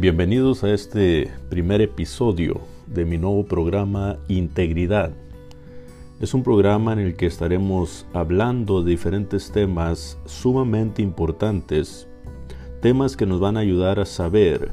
Bienvenidos 0.00 0.64
a 0.64 0.72
este 0.72 1.30
primer 1.50 1.82
episodio 1.82 2.62
de 2.86 3.04
mi 3.04 3.18
nuevo 3.18 3.44
programa 3.44 4.16
Integridad. 4.28 5.12
Es 6.22 6.32
un 6.32 6.42
programa 6.42 6.94
en 6.94 7.00
el 7.00 7.16
que 7.16 7.26
estaremos 7.26 8.06
hablando 8.14 8.82
de 8.82 8.92
diferentes 8.92 9.52
temas 9.52 10.18
sumamente 10.24 11.02
importantes, 11.02 12.08
temas 12.80 13.14
que 13.14 13.26
nos 13.26 13.40
van 13.40 13.58
a 13.58 13.60
ayudar 13.60 14.00
a 14.00 14.06
saber 14.06 14.72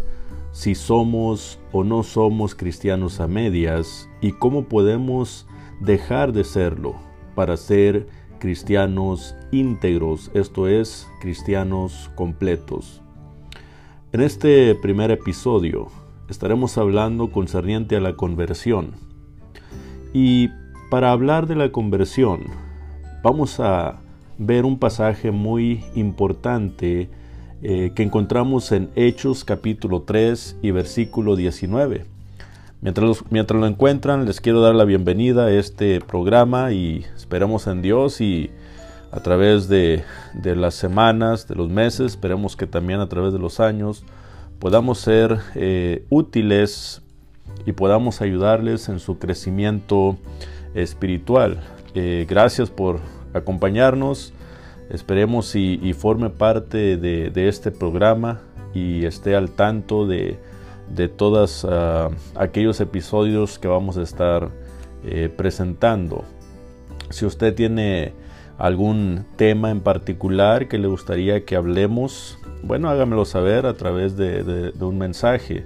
si 0.53 0.75
somos 0.75 1.59
o 1.73 1.83
no 1.83 2.03
somos 2.03 2.55
cristianos 2.55 3.19
a 3.19 3.27
medias 3.27 4.07
y 4.21 4.31
cómo 4.31 4.69
podemos 4.69 5.45
dejar 5.81 6.31
de 6.31 6.45
serlo 6.45 6.95
para 7.35 7.57
ser 7.57 8.07
cristianos 8.39 9.35
íntegros, 9.51 10.31
esto 10.33 10.69
es, 10.69 11.05
cristianos 11.19 12.09
completos. 12.15 13.01
En 14.13 14.21
este 14.21 14.73
primer 14.73 15.11
episodio 15.11 15.87
estaremos 16.29 16.77
hablando 16.77 17.29
concerniente 17.29 17.97
a 17.97 17.99
la 17.99 18.13
conversión. 18.13 18.93
Y 20.13 20.47
para 20.89 21.11
hablar 21.11 21.45
de 21.45 21.57
la 21.57 21.73
conversión, 21.73 22.45
vamos 23.21 23.59
a 23.59 23.99
ver 24.37 24.63
un 24.63 24.79
pasaje 24.79 25.31
muy 25.31 25.83
importante 25.93 27.09
eh, 27.61 27.91
que 27.95 28.03
encontramos 28.03 28.71
en 28.71 28.89
Hechos 28.95 29.43
capítulo 29.43 30.03
3 30.03 30.59
y 30.61 30.71
versículo 30.71 31.35
19. 31.35 32.05
Mientras, 32.79 33.25
mientras 33.29 33.59
lo 33.59 33.67
encuentran, 33.67 34.25
les 34.25 34.39
quiero 34.39 34.61
dar 34.61 34.73
la 34.73 34.85
bienvenida 34.85 35.47
a 35.47 35.51
este 35.51 35.99
programa 35.99 36.71
y 36.71 37.05
esperamos 37.13 37.67
en 37.67 37.81
Dios 37.81 38.21
y 38.21 38.51
a 39.11 39.19
través 39.19 39.67
de, 39.67 40.03
las 40.43 40.75
semanas, 40.75 41.47
de 41.47 41.55
los 41.55 41.69
meses, 41.69 42.07
esperemos 42.07 42.55
que 42.55 42.67
también 42.67 42.99
a 42.99 43.07
través 43.07 43.33
de 43.33 43.39
los 43.39 43.59
años 43.59 44.03
podamos 44.59 44.99
ser 44.99 45.39
eh, 45.55 46.05
útiles 46.09 47.01
y 47.65 47.71
podamos 47.71 48.21
ayudarles 48.21 48.89
en 48.89 48.99
su 48.99 49.17
crecimiento 49.17 50.17
espiritual. 50.73 51.61
Eh, 51.95 52.25
gracias 52.29 52.69
por 52.69 52.99
acompañarnos. 53.33 54.33
Esperemos 54.89 55.55
y, 55.55 55.93
forme 55.93 56.29
parte 56.29 56.95
de, 56.97 57.47
este 57.47 57.71
programa 57.71 58.39
y 58.73 59.05
esté 59.05 59.35
al 59.35 59.51
tanto 59.51 60.07
de, 60.07 60.39
todos 61.17 61.65
ah, 61.69 62.09
aquellos 62.35 62.79
episodios 62.79 63.59
que 63.59 63.67
vamos 63.67 63.97
a 63.97 64.01
estar 64.01 64.49
eh, 65.03 65.29
presentando. 65.35 66.23
Si 67.09 67.25
usted 67.25 67.53
tiene 67.53 68.13
algún 68.57 69.25
tema 69.35 69.71
en 69.71 69.81
particular 69.81 70.67
que 70.67 70.77
le 70.77 70.87
gustaría 70.87 71.43
que 71.45 71.55
hablemos, 71.55 72.37
bueno, 72.63 72.89
hágamelo 72.89 73.25
saber 73.25 73.65
a 73.65 73.73
través 73.75 74.15
de, 74.17 74.73
un 74.79 74.97
mensaje. 74.97 75.65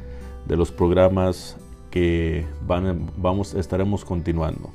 los 0.47 0.72
programas 0.72 1.56
que 1.92 2.46
van, 2.68 3.09
vamos, 3.16 3.53
estaremos 3.53 4.03
continuando. 4.03 4.72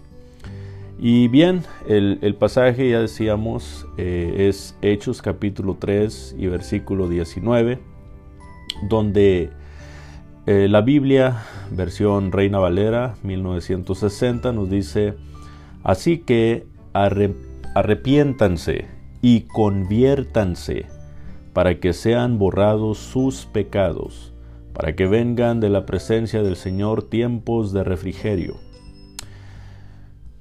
Y 0.98 1.28
bien, 1.28 1.64
el, 1.86 2.34
pasaje 2.38 2.88
ya 2.88 3.00
decíamos 3.00 3.86
eh, 3.98 4.46
es 4.48 4.74
Hechos 4.80 5.20
capítulo 5.20 5.76
3 5.78 6.36
y 6.38 6.46
versículo 6.46 7.08
19, 7.08 7.78
donde 8.88 9.50
la 10.46 10.80
Biblia, 10.80 11.42
versión 11.72 12.30
Reina 12.30 12.58
Valera 12.60 13.16
1960, 13.24 14.52
nos 14.52 14.70
dice, 14.70 15.14
así 15.82 16.18
que 16.18 16.66
arrepiéntanse 16.94 18.86
y 19.20 19.40
conviértanse 19.42 20.86
para 21.56 21.80
que 21.80 21.94
sean 21.94 22.38
borrados 22.38 22.98
sus 22.98 23.46
pecados, 23.46 24.34
para 24.74 24.94
que 24.94 25.06
vengan 25.06 25.58
de 25.58 25.70
la 25.70 25.86
presencia 25.86 26.42
del 26.42 26.54
Señor 26.54 27.04
tiempos 27.04 27.72
de 27.72 27.82
refrigerio. 27.82 28.56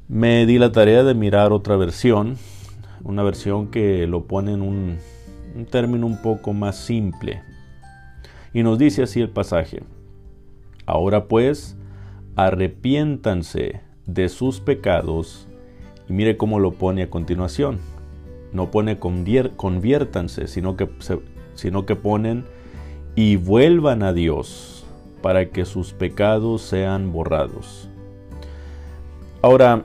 Me 0.10 0.46
di 0.46 0.60
la 0.60 0.74
tarea 0.74 1.06
de 1.06 1.14
mirar 1.14 1.54
otra 1.54 1.78
versión, 1.78 2.36
una 3.02 3.24
versión 3.24 3.72
que 3.72 4.08
lo 4.08 4.26
pone 4.28 4.52
en 4.52 4.62
un, 4.62 4.98
término 5.72 6.06
un 6.06 6.22
poco 6.22 6.52
más 6.52 6.76
simple. 6.76 7.42
Y 8.54 8.64
nos 8.64 8.78
dice 8.78 9.04
así 9.04 9.22
el 9.22 9.30
pasaje. 9.30 9.84
Ahora 10.86 11.30
pues, 11.30 11.78
arrepiéntanse 12.36 13.80
de 14.06 14.28
sus 14.28 14.60
pecados. 14.60 15.48
Y 16.10 16.14
mire 16.14 16.36
cómo 16.36 16.60
lo 16.60 16.74
pone 16.74 17.04
a 17.04 17.10
continuación 17.10 17.80
no 18.56 18.72
pone 18.72 18.98
conviértanse, 18.98 20.48
sino 20.48 20.76
que, 20.76 20.90
sino 21.54 21.86
que 21.86 21.96
ponen 21.96 22.46
y 23.16 23.36
vuelvan 23.36 24.04
a 24.04 24.14
Dios 24.14 24.86
para 25.22 25.50
que 25.50 25.66
sus 25.66 25.94
pecados 25.94 26.62
sean 26.62 27.12
borrados. 27.12 27.90
Ahora, 29.42 29.84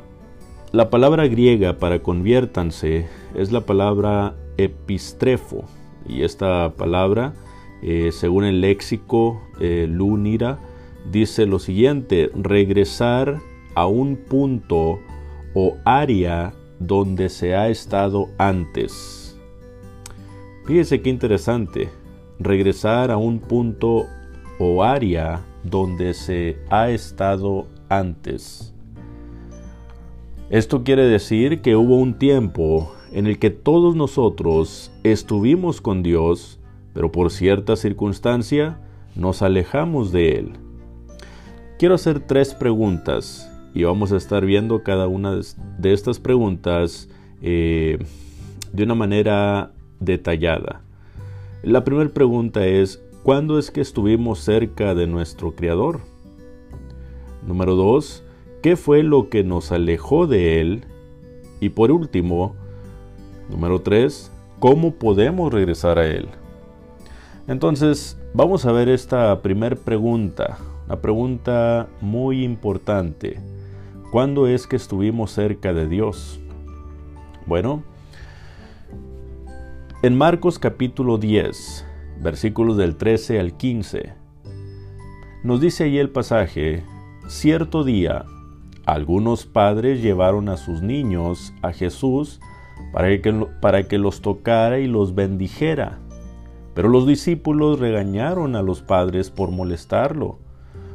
la 0.72 0.88
palabra 0.88 1.26
griega 1.26 1.78
para 1.78 2.00
conviértanse 2.00 3.08
es 3.34 3.52
la 3.52 3.62
palabra 3.62 4.34
epistrefo 4.56 5.64
y 6.08 6.22
esta 6.22 6.74
palabra, 6.76 7.34
eh, 7.82 8.10
según 8.12 8.44
el 8.44 8.60
léxico 8.60 9.40
eh, 9.60 9.86
Lúnira, 9.88 10.58
dice 11.10 11.46
lo 11.46 11.58
siguiente, 11.58 12.30
regresar 12.34 13.40
a 13.74 13.86
un 13.86 14.16
punto 14.16 15.00
o 15.54 15.76
área 15.84 16.52
donde 16.80 17.28
se 17.28 17.54
ha 17.54 17.68
estado 17.68 18.28
antes. 18.38 19.38
Fíjese 20.66 21.02
qué 21.02 21.10
interesante, 21.10 21.90
regresar 22.38 23.10
a 23.10 23.18
un 23.18 23.38
punto 23.38 24.06
o 24.58 24.82
área 24.82 25.44
donde 25.62 26.14
se 26.14 26.58
ha 26.70 26.90
estado 26.90 27.66
antes. 27.88 28.74
Esto 30.48 30.82
quiere 30.82 31.04
decir 31.04 31.60
que 31.60 31.76
hubo 31.76 31.96
un 31.96 32.18
tiempo 32.18 32.92
en 33.12 33.26
el 33.26 33.38
que 33.38 33.50
todos 33.50 33.94
nosotros 33.94 34.90
estuvimos 35.04 35.80
con 35.80 36.02
Dios, 36.02 36.58
pero 36.94 37.12
por 37.12 37.30
cierta 37.30 37.76
circunstancia 37.76 38.80
nos 39.14 39.42
alejamos 39.42 40.12
de 40.12 40.38
Él. 40.38 40.52
Quiero 41.78 41.94
hacer 41.94 42.20
tres 42.20 42.54
preguntas 42.54 43.49
y 43.74 43.84
vamos 43.84 44.12
a 44.12 44.16
estar 44.16 44.44
viendo 44.44 44.82
cada 44.82 45.06
una 45.06 45.38
de 45.78 45.92
estas 45.92 46.18
preguntas 46.18 47.08
eh, 47.42 47.98
de 48.72 48.82
una 48.82 48.94
manera 48.94 49.72
detallada. 50.00 50.82
La 51.62 51.84
primera 51.84 52.10
pregunta 52.10 52.66
es, 52.66 53.02
¿cuándo 53.22 53.58
es 53.58 53.70
que 53.70 53.80
estuvimos 53.80 54.40
cerca 54.40 54.94
de 54.94 55.06
nuestro 55.06 55.54
Creador? 55.54 56.00
Número 57.46 57.74
dos, 57.74 58.24
¿qué 58.62 58.76
fue 58.76 59.02
lo 59.02 59.28
que 59.28 59.44
nos 59.44 59.72
alejó 59.72 60.26
de 60.26 60.60
Él? 60.60 60.84
Y 61.60 61.70
por 61.70 61.90
último, 61.90 62.54
número 63.50 63.80
tres, 63.80 64.32
¿cómo 64.58 64.94
podemos 64.94 65.52
regresar 65.52 65.98
a 65.98 66.06
Él? 66.06 66.28
Entonces, 67.46 68.18
vamos 68.32 68.64
a 68.64 68.72
ver 68.72 68.88
esta 68.88 69.42
primera 69.42 69.76
pregunta, 69.76 70.58
una 70.86 71.00
pregunta 71.00 71.88
muy 72.00 72.44
importante. 72.44 73.38
¿Cuándo 74.10 74.48
es 74.48 74.66
que 74.66 74.74
estuvimos 74.74 75.30
cerca 75.30 75.72
de 75.72 75.86
Dios? 75.86 76.40
Bueno, 77.46 77.84
en 80.02 80.18
Marcos 80.18 80.58
capítulo 80.58 81.16
10, 81.16 81.86
versículos 82.20 82.76
del 82.76 82.96
13 82.96 83.38
al 83.38 83.56
15, 83.56 84.12
nos 85.44 85.60
dice 85.60 85.84
ahí 85.84 85.98
el 85.98 86.10
pasaje, 86.10 86.82
cierto 87.28 87.84
día, 87.84 88.24
algunos 88.84 89.46
padres 89.46 90.02
llevaron 90.02 90.48
a 90.48 90.56
sus 90.56 90.82
niños 90.82 91.54
a 91.62 91.70
Jesús 91.70 92.40
para 92.92 93.16
que, 93.22 93.46
para 93.60 93.84
que 93.84 93.98
los 93.98 94.22
tocara 94.22 94.80
y 94.80 94.88
los 94.88 95.14
bendijera. 95.14 96.00
Pero 96.74 96.88
los 96.88 97.06
discípulos 97.06 97.78
regañaron 97.78 98.56
a 98.56 98.62
los 98.62 98.82
padres 98.82 99.30
por 99.30 99.52
molestarlo. 99.52 100.40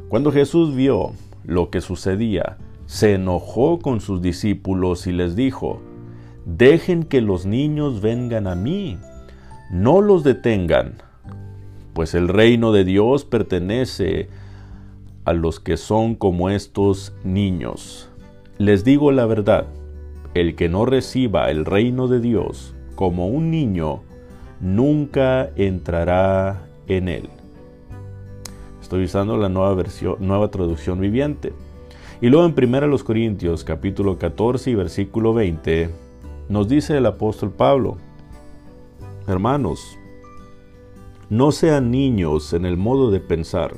Cuando 0.10 0.34
Jesús 0.34 0.76
vio 0.76 1.14
lo 1.46 1.70
que 1.70 1.80
sucedía, 1.80 2.58
se 2.86 3.14
enojó 3.14 3.80
con 3.80 4.02
sus 4.02 4.22
discípulos 4.22 5.08
y 5.08 5.12
les 5.12 5.36
dijo, 5.36 5.82
Dejen 6.46 7.04
que 7.04 7.22
los 7.22 7.46
niños 7.46 8.02
vengan 8.02 8.48
a 8.48 8.56
mí, 8.56 9.00
no 9.72 10.02
los 10.02 10.24
detengan, 10.24 10.96
pues 11.94 12.14
el 12.14 12.28
reino 12.28 12.72
de 12.72 12.84
Dios 12.84 13.26
pertenece 13.26 14.30
a 15.24 15.34
los 15.34 15.60
que 15.60 15.78
son 15.78 16.14
como 16.14 16.50
estos 16.50 17.16
niños. 17.24 18.10
Les 18.60 18.84
digo 18.84 19.12
la 19.12 19.26
verdad, 19.26 19.66
el 20.36 20.56
que 20.56 20.70
no 20.70 20.86
reciba 20.86 21.50
el 21.50 21.66
reino 21.66 22.08
de 22.08 22.20
Dios 22.20 22.76
como 22.96 23.28
un 23.28 23.50
niño, 23.50 24.04
nunca 24.60 25.50
entrará 25.56 26.68
en 26.88 27.10
él. 27.10 27.30
Estoy 28.82 29.06
usando 29.06 29.36
la 29.38 29.50
nueva 29.50 29.74
versión, 29.74 30.18
nueva 30.20 30.52
traducción 30.52 31.00
viviente. 31.00 31.54
Y 32.26 32.30
luego 32.30 32.48
en 32.48 32.74
1 32.74 32.98
Corintios 33.04 33.64
capítulo 33.64 34.18
14 34.18 34.72
y 34.72 34.74
versículo 34.74 35.36
20 35.36 35.92
nos 36.50 36.68
dice 36.68 36.98
el 36.98 37.06
apóstol 37.06 37.52
Pablo, 37.52 37.98
hermanos, 39.28 39.96
no 41.30 41.52
sean 41.52 41.92
niños 41.92 42.54
en 42.54 42.66
el 42.66 42.78
modo 42.78 43.12
de 43.12 43.20
pensar, 43.20 43.76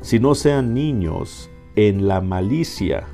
sino 0.00 0.34
sean 0.34 0.74
niños 0.74 1.48
en 1.76 2.08
la 2.08 2.20
malicia, 2.20 3.06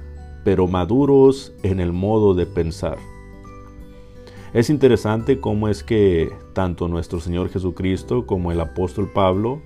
pero 0.42 0.66
maduros 0.66 1.52
en 1.62 1.78
el 1.78 1.92
modo 1.92 2.32
de 2.32 2.46
pensar. 2.46 2.96
Es 4.54 4.70
interesante 4.70 5.38
cómo 5.38 5.68
es 5.68 5.84
que 5.84 6.32
tanto 6.54 6.88
nuestro 6.88 7.20
Señor 7.20 7.50
Jesucristo 7.50 8.24
como 8.24 8.52
el 8.52 8.60
apóstol 8.62 9.10
Pablo 9.12 9.60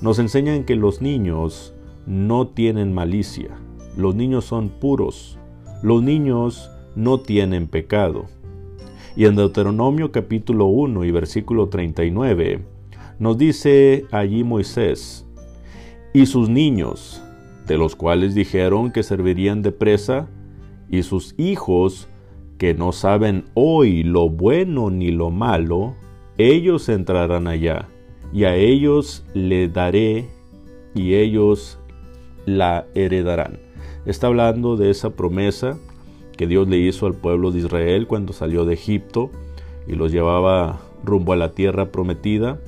nos 0.00 0.20
enseñan 0.20 0.62
que 0.62 0.76
los 0.76 1.02
niños 1.02 1.74
no 2.06 2.46
tienen 2.46 2.92
malicia, 2.94 3.58
los 4.00 4.14
niños 4.14 4.46
son 4.46 4.70
puros, 4.70 5.38
los 5.82 6.02
niños 6.02 6.70
no 6.96 7.20
tienen 7.20 7.68
pecado. 7.68 8.24
Y 9.14 9.26
en 9.26 9.36
Deuteronomio 9.36 10.10
capítulo 10.10 10.66
1 10.66 11.04
y 11.04 11.10
versículo 11.10 11.68
39 11.68 12.64
nos 13.18 13.36
dice 13.36 14.06
allí 14.10 14.42
Moisés, 14.44 15.26
y 16.14 16.24
sus 16.24 16.48
niños, 16.48 17.22
de 17.66 17.76
los 17.76 17.94
cuales 17.94 18.34
dijeron 18.34 18.90
que 18.90 19.02
servirían 19.02 19.60
de 19.60 19.72
presa, 19.72 20.28
y 20.88 21.02
sus 21.02 21.34
hijos, 21.38 22.08
que 22.56 22.72
no 22.72 22.92
saben 22.92 23.44
hoy 23.54 24.02
lo 24.02 24.30
bueno 24.30 24.90
ni 24.90 25.10
lo 25.10 25.30
malo, 25.30 25.94
ellos 26.38 26.88
entrarán 26.88 27.46
allá, 27.46 27.88
y 28.32 28.44
a 28.44 28.56
ellos 28.56 29.26
le 29.34 29.68
daré, 29.68 30.26
y 30.94 31.14
ellos 31.14 31.78
la 32.46 32.86
heredarán. 32.94 33.69
Está 34.06 34.28
hablando 34.28 34.76
de 34.76 34.90
esa 34.90 35.10
promesa 35.10 35.78
que 36.36 36.46
Dios 36.46 36.68
le 36.68 36.78
hizo 36.78 37.06
al 37.06 37.14
pueblo 37.14 37.50
de 37.50 37.58
Israel 37.58 38.06
cuando 38.06 38.32
salió 38.32 38.64
de 38.64 38.74
Egipto 38.74 39.30
y 39.86 39.92
los 39.92 40.10
llevaba 40.10 40.80
rumbo 41.04 41.34
a 41.34 41.36
la 41.36 41.52
tierra 41.52 41.92
prometida. 41.92 42.58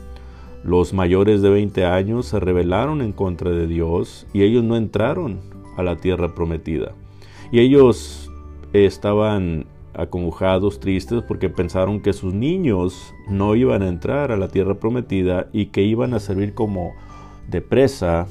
Los 0.63 0.93
mayores 0.93 1.41
de 1.41 1.49
20 1.49 1.87
años 1.87 2.27
se 2.27 2.39
rebelaron 2.39 3.01
en 3.01 3.13
contra 3.13 3.51
de 3.51 3.67
Dios 3.67 4.27
y 4.33 4.43
ellos 4.43 4.63
no 4.63 4.77
entraron 4.77 5.41
a 5.77 5.83
la 5.83 5.97
tierra 5.97 6.35
prometida. 6.35 6.93
Y 7.51 7.61
ellos 7.61 8.31
estaban 8.75 9.67
acongojados, 9.95 10.81
tristes, 10.81 11.23
porque 11.23 11.49
pensaron 11.49 12.01
que 12.01 12.13
sus 12.13 12.35
niños 12.35 13.13
no 13.29 13.55
iban 13.57 13.83
a 13.83 13.89
entrar 13.89 14.33
a 14.33 14.37
la 14.37 14.49
tierra 14.49 14.75
prometida 14.75 15.49
y 15.53 15.67
que 15.67 15.83
iban 15.83 16.15
a 16.15 16.21
servir 16.21 16.55
como 16.55 16.93
de 17.49 17.61
presa 17.61 18.27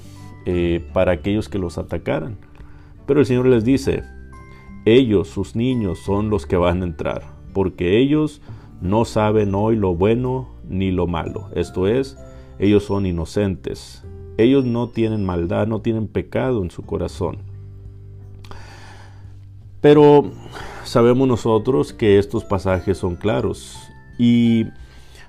eh, 0.45 0.83
para 0.93 1.13
aquellos 1.13 1.49
que 1.49 1.59
los 1.59 1.77
atacaran. 1.77 2.37
Pero 3.05 3.19
el 3.19 3.25
Señor 3.25 3.47
les 3.47 3.63
dice, 3.63 4.03
ellos, 4.85 5.27
sus 5.27 5.55
niños, 5.55 5.99
son 5.99 6.29
los 6.29 6.45
que 6.45 6.57
van 6.57 6.81
a 6.81 6.85
entrar, 6.85 7.23
porque 7.53 7.99
ellos 7.99 8.41
no 8.81 9.05
saben 9.05 9.53
hoy 9.53 9.75
lo 9.75 9.95
bueno 9.95 10.49
ni 10.67 10.91
lo 10.91 11.07
malo. 11.07 11.49
Esto 11.55 11.87
es, 11.87 12.17
ellos 12.59 12.83
son 12.83 13.05
inocentes. 13.05 14.03
Ellos 14.37 14.65
no 14.65 14.89
tienen 14.89 15.25
maldad, 15.25 15.67
no 15.67 15.81
tienen 15.81 16.07
pecado 16.07 16.63
en 16.63 16.71
su 16.71 16.83
corazón. 16.83 17.39
Pero 19.81 20.31
sabemos 20.83 21.27
nosotros 21.27 21.93
que 21.93 22.19
estos 22.19 22.45
pasajes 22.45 22.97
son 22.97 23.15
claros 23.15 23.77
y 24.17 24.65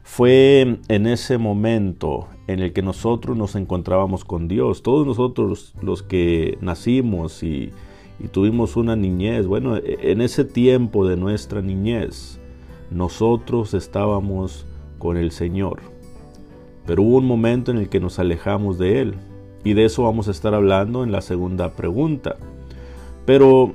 fue 0.02 0.78
en 0.88 1.06
ese 1.06 1.38
momento 1.38 2.28
en 2.52 2.60
el 2.60 2.72
que 2.72 2.82
nosotros 2.82 3.36
nos 3.36 3.54
encontrábamos 3.54 4.24
con 4.24 4.48
Dios. 4.48 4.82
Todos 4.82 5.06
nosotros 5.06 5.74
los 5.82 6.02
que 6.02 6.58
nacimos 6.60 7.42
y, 7.42 7.72
tuvimos 8.30 8.76
una 8.76 8.94
niñez, 8.94 9.46
bueno, 9.46 9.76
en 9.82 10.20
ese 10.20 10.44
tiempo 10.44 11.08
de 11.08 11.16
nuestra 11.16 11.60
niñez, 11.60 12.38
nosotros 12.90 13.74
estábamos 13.74 14.64
con 14.98 15.16
el 15.16 15.32
Señor. 15.32 15.80
Pero 16.86 17.02
hubo 17.02 17.16
un 17.16 17.26
momento 17.26 17.72
en 17.72 17.78
el 17.78 17.88
que 17.88 18.00
nos 18.00 18.18
alejamos 18.18 18.78
de 18.78 19.00
Él. 19.00 19.14
Y 19.64 19.74
de 19.74 19.84
eso 19.84 20.04
vamos 20.04 20.28
a 20.28 20.32
estar 20.32 20.54
hablando 20.54 21.02
en 21.02 21.10
la 21.10 21.20
segunda 21.20 21.74
pregunta. 21.74 22.36
Pero 23.24 23.74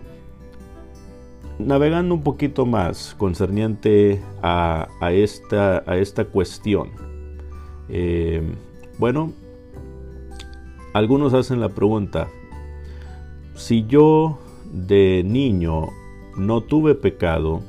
navegando 1.59 2.13
un 2.15 2.24
poquito 2.24 2.65
más 2.65 3.15
concerniente 3.18 4.21
a, 4.41 4.88
esta, 5.12 5.83
a 5.85 5.97
esta, 5.97 6.25
cuestión. 6.25 6.91
Eh, 7.89 8.44
bueno, 8.98 9.32
algunos 10.94 11.34
hacen 11.34 11.60
la 11.60 11.70
pregunta, 11.70 12.28
si 13.56 13.86
yo 13.86 14.40
de 14.72 15.24
niño 15.26 15.88
no 16.36 16.62
tuve 16.62 16.96
pecado, 16.96 17.62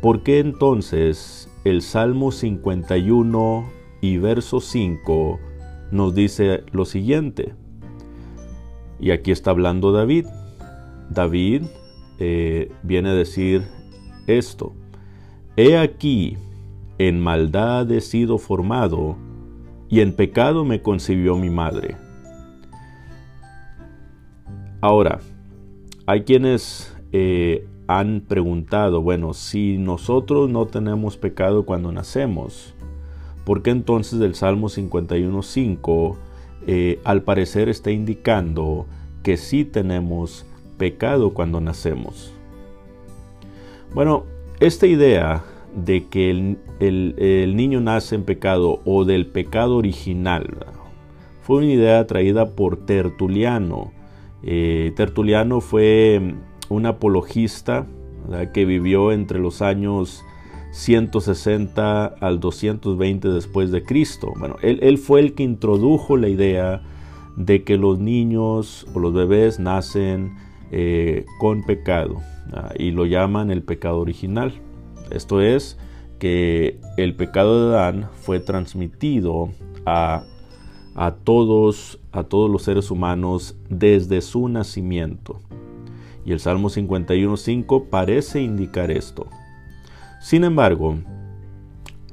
¿Por 0.00 0.22
qué 0.22 0.38
entonces 0.38 1.50
el 1.64 1.82
Salmo 1.82 2.32
51 2.32 3.70
y 4.00 4.16
verso 4.16 4.60
5 4.60 5.38
nos 5.90 6.14
dice 6.14 6.64
lo 6.72 6.86
siguiente? 6.86 7.54
Y 8.98 9.10
aquí 9.10 9.30
está 9.30 9.50
hablando 9.50 9.92
David. 9.92 10.24
David 11.10 11.64
eh, 12.18 12.72
viene 12.82 13.10
a 13.10 13.14
decir 13.14 13.66
esto. 14.26 14.72
He 15.56 15.76
aquí, 15.76 16.38
en 16.96 17.20
maldad 17.20 17.90
he 17.90 18.00
sido 18.00 18.38
formado, 18.38 19.16
y 19.90 20.00
en 20.00 20.12
pecado 20.12 20.64
me 20.64 20.80
concibió 20.80 21.36
mi 21.36 21.50
madre. 21.50 21.96
Ahora, 24.80 25.18
hay 26.06 26.22
quienes 26.22 26.96
eh, 27.12 27.66
han 27.88 28.22
preguntado, 28.26 29.02
bueno, 29.02 29.34
si 29.34 29.78
nosotros 29.78 30.48
no 30.48 30.66
tenemos 30.66 31.16
pecado 31.16 31.66
cuando 31.66 31.90
nacemos, 31.90 32.72
¿por 33.44 33.62
qué 33.62 33.70
entonces 33.70 34.20
el 34.20 34.36
Salmo 34.36 34.68
51.5 34.68 36.16
eh, 36.66 37.00
al 37.04 37.22
parecer 37.22 37.68
está 37.68 37.90
indicando 37.90 38.86
que 39.24 39.36
sí 39.36 39.64
tenemos 39.64 40.46
pecado 40.78 41.34
cuando 41.34 41.60
nacemos? 41.60 42.32
Bueno, 43.92 44.24
esta 44.60 44.86
idea 44.86 45.42
de 45.74 46.06
que 46.06 46.30
el, 46.30 47.56
niño 47.56 47.80
nace 47.80 48.14
en 48.14 48.24
pecado 48.24 48.80
o 48.84 49.04
del 49.04 49.26
pecado 49.26 49.76
original 49.76 50.46
fue 51.42 51.58
una 51.58 51.72
idea 51.72 52.06
traída 52.06 52.50
por 52.50 52.84
Tertuliano. 52.86 53.92
Eh, 54.42 54.92
Tertuliano 54.96 55.60
fue 55.60 56.34
un 56.68 56.86
apologista 56.86 57.86
que 58.52 58.64
vivió 58.64 59.10
entre 59.12 59.38
los 59.38 59.60
años 59.62 60.22
160 60.72 62.04
al 62.06 62.40
220 62.40 63.28
después 63.28 63.70
de 63.70 63.82
Cristo. 63.82 64.32
Bueno, 64.38 64.56
él, 64.62 64.98
fue 64.98 65.20
el 65.20 65.34
que 65.34 65.42
introdujo 65.42 66.16
la 66.16 66.28
idea 66.28 66.82
de 67.36 67.64
que 67.64 67.76
los 67.76 67.98
niños 67.98 68.86
o 68.94 69.00
los 69.00 69.12
bebés 69.12 69.58
nacen 69.58 70.36
eh, 70.70 71.24
con 71.40 71.62
pecado 71.64 72.16
y 72.78 72.90
lo 72.90 73.06
llaman 73.06 73.50
el 73.50 73.62
pecado 73.62 73.98
original. 73.98 74.52
Esto 75.10 75.40
es 75.40 75.78
que 76.18 76.78
el 76.96 77.14
pecado 77.16 77.70
de 77.70 77.76
Adán 77.76 78.10
fue 78.14 78.40
transmitido 78.40 79.50
a, 79.86 80.24
a, 80.94 81.12
todos, 81.12 81.98
a 82.12 82.24
todos 82.24 82.50
los 82.50 82.62
seres 82.62 82.90
humanos 82.90 83.56
desde 83.68 84.20
su 84.20 84.48
nacimiento 84.48 85.40
y 86.24 86.32
el 86.32 86.40
Salmo 86.40 86.68
51.5 86.68 87.88
parece 87.88 88.42
indicar 88.42 88.90
esto. 88.90 89.26
Sin 90.20 90.44
embargo, 90.44 90.98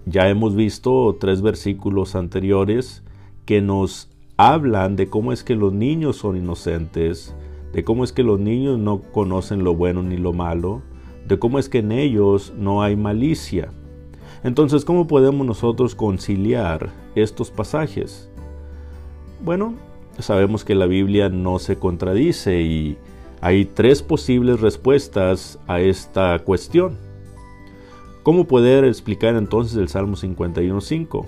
ya 0.06 0.30
hemos 0.30 0.56
visto 0.56 1.18
tres 1.20 1.42
versículos 1.42 2.16
anteriores 2.16 3.04
que 3.46 3.62
nos 3.62 4.10
hablan 4.38 4.96
de 4.96 5.10
cómo 5.10 5.34
es 5.34 5.44
que 5.44 5.56
los 5.56 5.74
niños 5.74 6.18
son 6.18 6.38
inocentes, 6.38 7.36
de 7.74 7.84
cómo 7.84 8.04
es 8.04 8.14
que 8.14 8.24
los 8.24 8.40
niños 8.40 8.80
no 8.80 9.02
conocen 9.02 9.64
lo 9.64 9.76
bueno 9.76 10.04
ni 10.04 10.18
lo 10.18 10.32
malo, 10.32 10.82
de 11.28 11.40
cómo 11.40 11.60
es 11.60 11.70
que 11.70 11.80
en 11.80 11.92
ellos 11.92 12.54
no 12.58 12.82
hay 12.82 12.96
malicia. 12.96 13.72
Entonces, 14.44 14.86
¿cómo 14.86 15.08
podemos 15.08 15.46
nosotros 15.46 15.96
conciliar 15.96 16.90
estos 17.16 17.52
pasajes? 17.52 18.30
Bueno, 19.44 19.76
sabemos 20.20 20.64
que 20.64 20.76
la 20.76 20.86
Biblia 20.86 21.30
no 21.30 21.60
se 21.60 21.78
contradice 21.78 22.62
y 22.62 22.98
hay 23.42 23.66
tres 23.66 24.02
posibles 24.02 24.62
respuestas 24.62 25.60
a 25.68 25.82
esta 25.82 26.40
cuestión. 26.40 26.98
¿Cómo 28.24 28.46
poder 28.46 28.86
explicar 28.86 29.36
entonces 29.36 29.78
el 29.78 29.90
Salmo 29.90 30.16
51.5? 30.16 31.26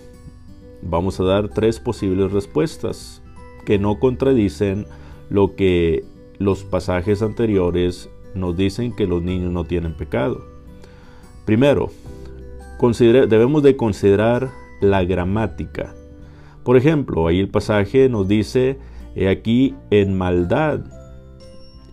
Vamos 0.82 1.20
a 1.20 1.24
dar 1.24 1.50
tres 1.50 1.80
posibles 1.80 2.32
respuestas 2.32 3.22
que 3.66 3.80
no 3.80 4.00
contradicen 4.00 4.86
lo 5.30 5.56
que 5.56 6.04
los 6.38 6.64
pasajes 6.64 7.22
anteriores 7.22 8.10
nos 8.36 8.56
dicen 8.56 8.96
que 8.96 9.08
los 9.08 9.22
niños 9.22 9.52
no 9.52 9.64
tienen 9.66 9.94
pecado. 9.94 10.46
Primero, 11.46 11.90
debemos 12.80 13.64
de 13.64 13.76
considerar 13.76 14.50
la 14.82 15.04
gramática. 15.04 15.94
Por 16.64 16.78
ejemplo, 16.78 17.28
ahí 17.28 17.40
el 17.40 17.50
pasaje 17.50 18.10
nos 18.10 18.28
dice, 18.28 18.78
he 19.16 19.30
aquí, 19.30 19.76
en 19.90 20.18
maldad 20.18 20.82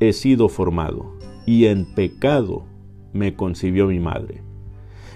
he 0.01 0.13
sido 0.13 0.49
formado 0.49 1.17
y 1.47 1.67
en 1.67 1.87
pecado 1.95 2.65
me 3.13 3.35
concibió 3.35 3.87
mi 3.87 3.99
madre. 3.99 4.43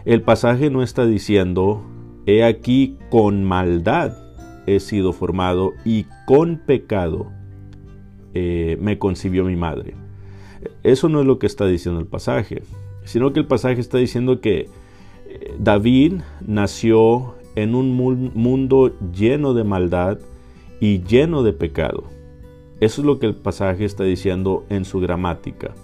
El 0.04 0.22
pasaje 0.22 0.70
no 0.70 0.82
está 0.82 1.04
diciendo, 1.04 1.82
he 2.26 2.44
aquí, 2.44 2.96
con 3.10 3.44
maldad 3.44 4.16
he 4.66 4.80
sido 4.80 5.12
formado 5.12 5.72
y 5.84 6.06
con 6.26 6.58
pecado 6.58 7.30
eh, 8.34 8.78
me 8.80 8.98
concibió 8.98 9.44
mi 9.44 9.56
madre. 9.56 9.94
Eso 10.82 11.08
no 11.08 11.20
es 11.20 11.26
lo 11.26 11.38
que 11.38 11.46
está 11.46 11.66
diciendo 11.66 12.00
el 12.00 12.06
pasaje, 12.06 12.62
sino 13.04 13.32
que 13.32 13.40
el 13.40 13.46
pasaje 13.46 13.80
está 13.80 13.99
diciendo 13.99 14.40
que 14.40 14.68
eh, 15.26 15.54
David 15.58 16.20
nació 16.46 17.34
en 17.54 17.75
un 17.75 17.94
mundo 17.94 18.92
lleno 19.12 19.54
de 19.54 19.64
maldad 19.64 20.18
y 20.80 21.02
lleno 21.02 21.42
de 21.42 21.52
pecado. 21.52 22.04
Eso 22.80 23.02
es 23.02 23.06
lo 23.06 23.18
que 23.18 23.26
el 23.26 23.34
pasaje 23.34 23.84
está 23.84 24.04
diciendo 24.04 24.64
en 24.70 24.84
su 24.84 25.00
gramática. 25.00 25.75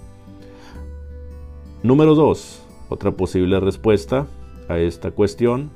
Número 1.83 2.15
2. 2.15 2.62
Otra 2.88 3.12
posible 3.12 3.61
respuesta 3.61 4.26
a 4.69 4.79
esta 4.79 5.11
cuestión 5.11 5.71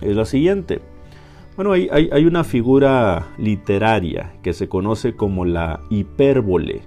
es 0.00 0.16
la 0.16 0.24
siguiente. 0.24 0.80
Bueno, 1.56 1.72
hay, 1.72 1.88
hay, 1.90 2.24
una 2.24 2.44
figura 2.44 3.28
literaria 3.36 4.32
que 4.42 4.54
se 4.54 4.68
conoce 4.68 5.14
como 5.14 5.44
la 5.44 5.80
hipérbole. 5.90 6.80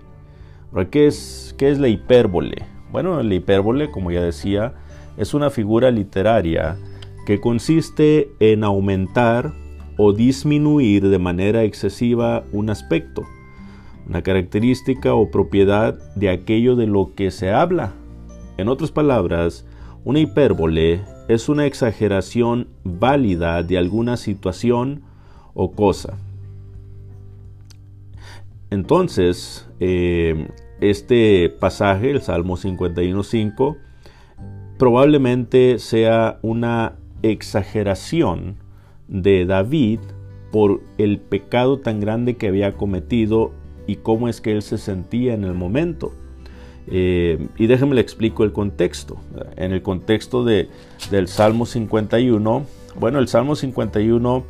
¿Qué 0.91 1.07
es, 1.07 1.55
¿Qué 1.57 1.69
es 1.71 1.79
la 1.79 1.87
hipérbole? 1.87 2.65
Bueno, 2.91 3.21
la 3.21 3.33
hipérbole, 3.33 3.91
como 3.91 4.11
ya 4.11 4.21
decía, 4.21 4.73
es 5.17 5.33
una 5.33 5.49
figura 5.49 5.91
literaria 5.91 6.77
que 7.25 7.39
consiste 7.39 8.31
en 8.39 8.63
aumentar 8.63 9.53
o 9.97 10.13
disminuir 10.13 11.07
de 11.07 11.19
manera 11.19 11.63
excesiva 11.63 12.43
un 12.51 12.69
aspecto, 12.69 13.23
una 14.07 14.21
característica 14.21 15.13
o 15.13 15.31
propiedad 15.31 15.95
de 16.15 16.29
aquello 16.29 16.75
de 16.75 16.87
lo 16.87 17.13
que 17.15 17.31
se 17.31 17.51
habla. 17.51 17.93
En 18.57 18.67
otras 18.67 18.91
palabras, 18.91 19.65
una 20.03 20.19
hipérbole 20.19 21.01
es 21.27 21.49
una 21.49 21.65
exageración 21.65 22.67
válida 22.83 23.63
de 23.63 23.77
alguna 23.77 24.17
situación 24.17 25.01
o 25.53 25.71
cosa. 25.71 26.17
Entonces, 28.69 29.67
eh, 29.79 30.47
este 30.81 31.49
pasaje, 31.49 32.11
el 32.11 32.21
Salmo 32.21 32.57
51.5, 32.57 33.77
probablemente 34.77 35.79
sea 35.79 36.39
una 36.41 36.95
exageración 37.21 38.57
de 39.07 39.45
David 39.45 39.99
por 40.51 40.81
el 40.97 41.19
pecado 41.19 41.79
tan 41.79 41.99
grande 41.99 42.35
que 42.35 42.47
había 42.47 42.73
cometido 42.73 43.51
y 43.87 43.97
cómo 43.97 44.27
es 44.27 44.41
que 44.41 44.51
él 44.51 44.61
se 44.61 44.77
sentía 44.77 45.33
en 45.33 45.43
el 45.43 45.53
momento. 45.53 46.11
Eh, 46.87 47.47
y 47.57 47.67
déjenme 47.67 47.95
le 47.95 48.01
explico 48.01 48.43
el 48.43 48.51
contexto. 48.51 49.17
En 49.55 49.71
el 49.71 49.81
contexto 49.81 50.43
de, 50.43 50.69
del 51.11 51.27
Salmo 51.27 51.65
51, 51.65 52.65
bueno, 52.99 53.19
el 53.19 53.27
Salmo 53.27 53.55
51 53.55 54.43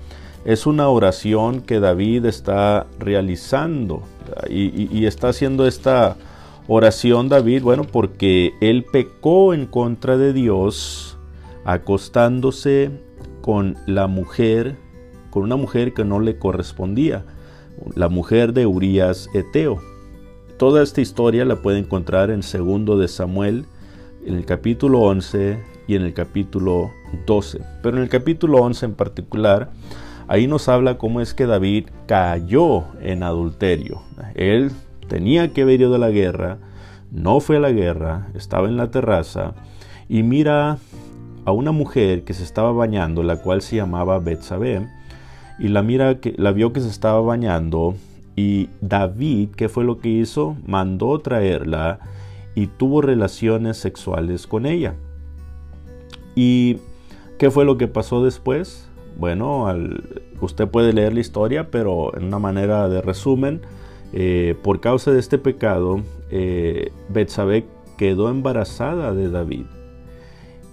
es 0.46 0.68
una 0.68 0.88
oración 0.90 1.62
que 1.62 1.80
David 1.80 2.25
está 2.25 2.86
realizando 3.00 4.04
y, 4.48 5.06
está 5.06 5.30
haciendo 5.30 5.68
esta 5.68 6.18
oración 6.68 7.30
David, 7.30 7.64
bueno, 7.64 7.84
porque 7.84 8.54
él 8.62 8.86
pecó 8.92 9.54
en 9.56 9.66
contra 9.66 10.18
de 10.18 10.34
Dios 10.34 11.18
acostándose 11.66 12.92
con 13.42 13.75
la 13.88 14.06
mujer, 14.06 14.78
con 15.32 15.44
una 15.44 15.56
mujer 15.56 15.94
que 15.94 16.06
no 16.06 16.20
le 16.20 16.38
correspondía, 16.38 17.25
la 17.96 18.08
mujer 18.08 18.54
de 18.54 18.68
Urias 18.68 19.30
Eteo. 19.34 19.82
Toda 20.58 20.84
esta 20.84 21.02
historia 21.02 21.44
la 21.44 21.62
puede 21.62 21.80
encontrar 21.80 22.30
en 22.30 22.44
segundo 22.44 22.98
de 23.00 23.08
Samuel, 23.08 23.66
en 24.25 24.36
el 24.36 24.46
capítulo 24.46 25.02
11 25.02 25.60
y 25.88 25.96
en 25.96 26.04
el 26.04 26.14
capítulo 26.14 26.92
12. 27.25 27.62
Pero 27.82 27.98
en 27.98 28.04
el 28.04 28.10
capítulo 28.10 28.60
11 28.60 28.86
en 28.86 28.94
particular, 28.94 29.72
ahí 30.27 30.48
nos 30.48 30.70
habla 30.70 30.98
cómo 30.98 31.22
es 31.22 31.34
que 31.34 31.46
David 31.46 31.88
cayó 32.08 32.86
en 33.01 33.24
adulterio. 33.24 34.01
Él 34.36 34.72
tenía 35.08 35.53
que 35.53 35.63
haber 35.63 35.82
ido 35.82 35.98
la 35.98 36.10
guerra, 36.10 36.58
no 37.12 37.39
fue 37.39 37.58
a 37.58 37.60
la 37.60 37.72
guerra, 37.72 38.27
estaba 38.34 38.67
en 38.67 38.77
la 38.77 38.91
terraza 38.91 39.53
y 40.10 40.24
mira 40.24 40.77
a 41.46 41.51
una 41.51 41.72
mujer 41.72 42.24
que 42.24 42.34
se 42.34 42.44
estaba 42.44 42.72
bañando, 42.72 43.24
la 43.24 43.38
cual 43.38 43.62
se 43.62 43.75
llamaba 43.75 44.20
Betsabé, 44.20 44.88
y 45.60 45.70
la 45.70 45.84
mira 45.84 46.20
que 46.20 46.34
la 46.38 46.51
vio 46.51 46.74
que 46.74 46.82
se 46.82 46.89
estaba 46.89 47.22
bañando 47.22 47.96
y 48.36 48.70
David, 48.82 49.50
¿qué 49.55 49.70
fue 49.70 49.86
lo 49.86 50.00
que 50.00 50.10
hizo? 50.10 50.58
Mandó 50.65 51.20
traerla 51.20 52.00
y 52.53 52.67
tuvo 52.67 53.01
relaciones 53.01 53.77
sexuales 53.77 54.48
con 54.48 54.65
ella. 54.65 54.96
¿Y 56.36 56.77
qué 57.38 57.50
fue 57.50 57.63
lo 57.63 57.77
que 57.77 57.88
pasó 57.88 58.24
después? 58.24 58.89
Bueno, 59.18 59.68
usted 60.42 60.68
puede 60.68 60.94
leer 60.94 61.14
la 61.14 61.22
historia, 61.22 61.72
pero 61.72 62.16
en 62.18 62.26
una 62.26 62.40
manera 62.40 62.90
de 62.90 63.02
resumen, 63.02 63.62
eh, 64.14 64.56
por 64.62 64.82
causa 64.82 65.12
de 65.12 65.20
este 65.20 65.38
pecado, 65.38 66.02
eh, 66.32 66.92
Betsabé 67.10 67.66
quedó 67.98 68.30
embarazada 68.30 69.14
de 69.14 69.30
David. 69.30 69.66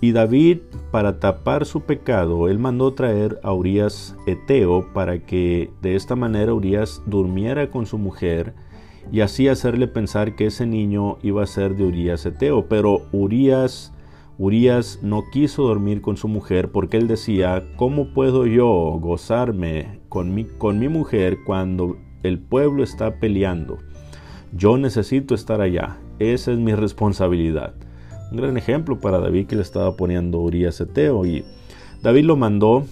Y 0.01 0.11
David, 0.11 0.59
para 0.91 1.21
tapar 1.21 1.65
su 1.65 1.83
pecado, 1.83 2.49
él 2.49 2.59
mandó 2.59 2.93
traer 2.93 3.39
a 3.45 3.53
Urias 3.53 4.17
Eteo 4.27 4.93
para 4.93 5.21
que 5.21 5.71
de 5.81 5.95
esta 5.95 6.17
manera 6.17 6.53
Urias 6.53 7.01
durmiera 7.07 7.71
con 7.71 7.87
su 7.87 7.99
mujer 7.99 8.53
y 9.13 9.21
así 9.21 9.47
hacerle 9.47 9.87
pensar 9.87 10.35
que 10.35 10.47
ese 10.47 10.67
niño 10.67 11.19
iba 11.23 11.45
a 11.45 11.47
ser 11.47 11.77
de 11.77 11.85
Urias 11.85 12.27
Eteo. 12.27 12.67
Pero 12.69 13.03
Urias, 13.13 13.92
Urias 14.43 14.99
no 15.03 15.23
quiso 15.31 15.63
dormir 15.63 16.01
con 16.01 16.17
su 16.17 16.27
mujer 16.27 16.73
porque 16.73 16.97
él 16.97 17.07
decía, 17.07 17.63
¿cómo 17.77 18.13
puedo 18.13 18.47
yo 18.47 18.99
gozarme 19.01 20.01
con 20.09 20.35
mi, 20.35 20.45
con 20.45 20.79
mi 20.79 20.89
mujer 20.89 21.39
cuando 21.47 21.97
el 22.23 22.41
pueblo 22.41 22.83
está 22.83 23.21
peleando? 23.21 23.79
Yo 24.53 24.79
necesito 24.79 25.35
estar 25.35 25.61
allá, 25.61 25.99
esa 26.19 26.53
es 26.53 26.59
mi 26.59 26.75
responsabilidad 26.75 27.75
un 28.33 28.39
gran 28.39 28.57
ejemplo 28.57 28.99
para 28.99 29.21
David 29.21 29.47
que 29.47 29.57
le 29.57 29.63
estaba 29.63 29.95
poniendo 29.97 30.41
Urias 30.41 30.81
Eteo. 30.81 31.27
Y 31.27 31.45
David 32.03 32.25
lo 32.25 32.37
mandó 32.37 32.87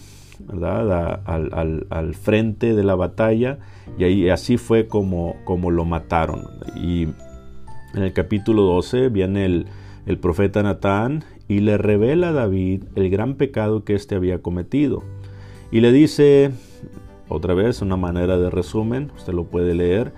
al, 0.63 2.15
frente 2.15 2.75
de 2.75 2.85
la 2.85 2.95
batalla 2.95 3.59
y 3.99 4.05
ahí 4.05 4.29
así 4.29 4.59
fue 4.59 4.87
como, 4.87 5.37
como 5.45 5.71
lo 5.71 5.85
mataron. 5.85 6.47
Y 6.77 7.05
en 7.95 8.03
el 8.03 8.13
capítulo 8.13 8.63
12 8.63 9.09
viene 9.09 9.47
el, 9.47 9.67
el 10.07 10.19
profeta 10.19 10.63
Natán 10.63 11.25
y 11.51 11.59
le 11.59 11.77
revela 11.79 12.29
a 12.29 12.33
David 12.33 12.85
el 12.95 13.11
gran 13.11 13.35
pecado 13.35 13.83
que 13.83 13.97
éste 13.97 14.15
había 14.15 14.41
cometido. 14.41 15.03
Y 15.73 15.81
le 15.81 15.91
dice, 15.91 16.53
otra 17.29 17.55
vez, 17.55 17.83
una 17.83 17.97
manera 17.97 18.39
de 18.39 18.51
resumen, 18.51 19.11
usted 19.17 19.33
lo 19.33 19.47
puede 19.47 19.75
leer, 19.75 20.13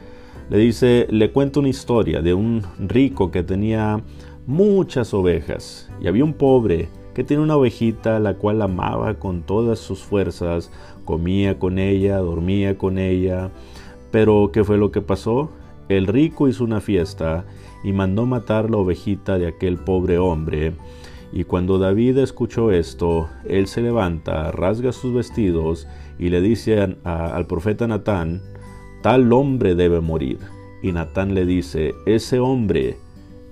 le 0.50 0.58
dice, 0.58 1.06
le 1.08 1.32
cuento 1.32 1.60
una 1.60 1.70
historia 1.70 2.20
de 2.20 2.34
un 2.34 2.60
rico 2.78 3.30
que 3.30 3.42
tenía 3.42 4.02
muchas 4.46 5.14
ovejas, 5.14 5.90
y 6.02 6.06
había 6.06 6.22
un 6.22 6.34
pobre 6.34 6.90
que 7.14 7.24
tenía 7.24 7.42
una 7.42 7.56
ovejita 7.56 8.20
la 8.20 8.34
cual 8.34 8.60
amaba 8.60 9.14
con 9.14 9.42
todas 9.42 9.78
sus 9.78 10.00
fuerzas, 10.02 10.70
comía 11.06 11.58
con 11.58 11.78
ella, 11.78 12.18
dormía 12.18 12.76
con 12.76 12.98
ella. 12.98 13.50
Pero 14.10 14.50
¿qué 14.52 14.64
fue 14.64 14.76
lo 14.76 14.92
que 14.92 15.00
pasó? 15.00 15.50
El 15.88 16.06
rico 16.06 16.46
hizo 16.46 16.62
una 16.62 16.82
fiesta 16.82 17.46
y 17.82 17.92
mandó 17.92 18.26
matar 18.26 18.68
la 18.68 18.76
ovejita 18.76 19.38
de 19.38 19.46
aquel 19.46 19.78
pobre 19.78 20.18
hombre. 20.18 20.74
Y 21.32 21.44
cuando 21.44 21.78
David 21.78 22.18
escuchó 22.18 22.70
esto, 22.70 23.28
él 23.46 23.66
se 23.66 23.80
levanta, 23.80 24.52
rasga 24.52 24.92
sus 24.92 25.14
vestidos 25.14 25.88
y 26.18 26.28
le 26.28 26.42
dice 26.42 26.96
al 27.04 27.46
profeta 27.46 27.86
Natán, 27.86 28.42
tal 29.02 29.32
hombre 29.32 29.74
debe 29.74 30.00
morir. 30.00 30.38
y 30.82 30.90
Natán 30.92 31.34
le 31.34 31.46
dice, 31.46 31.94
ese 32.06 32.40
hombre 32.40 32.96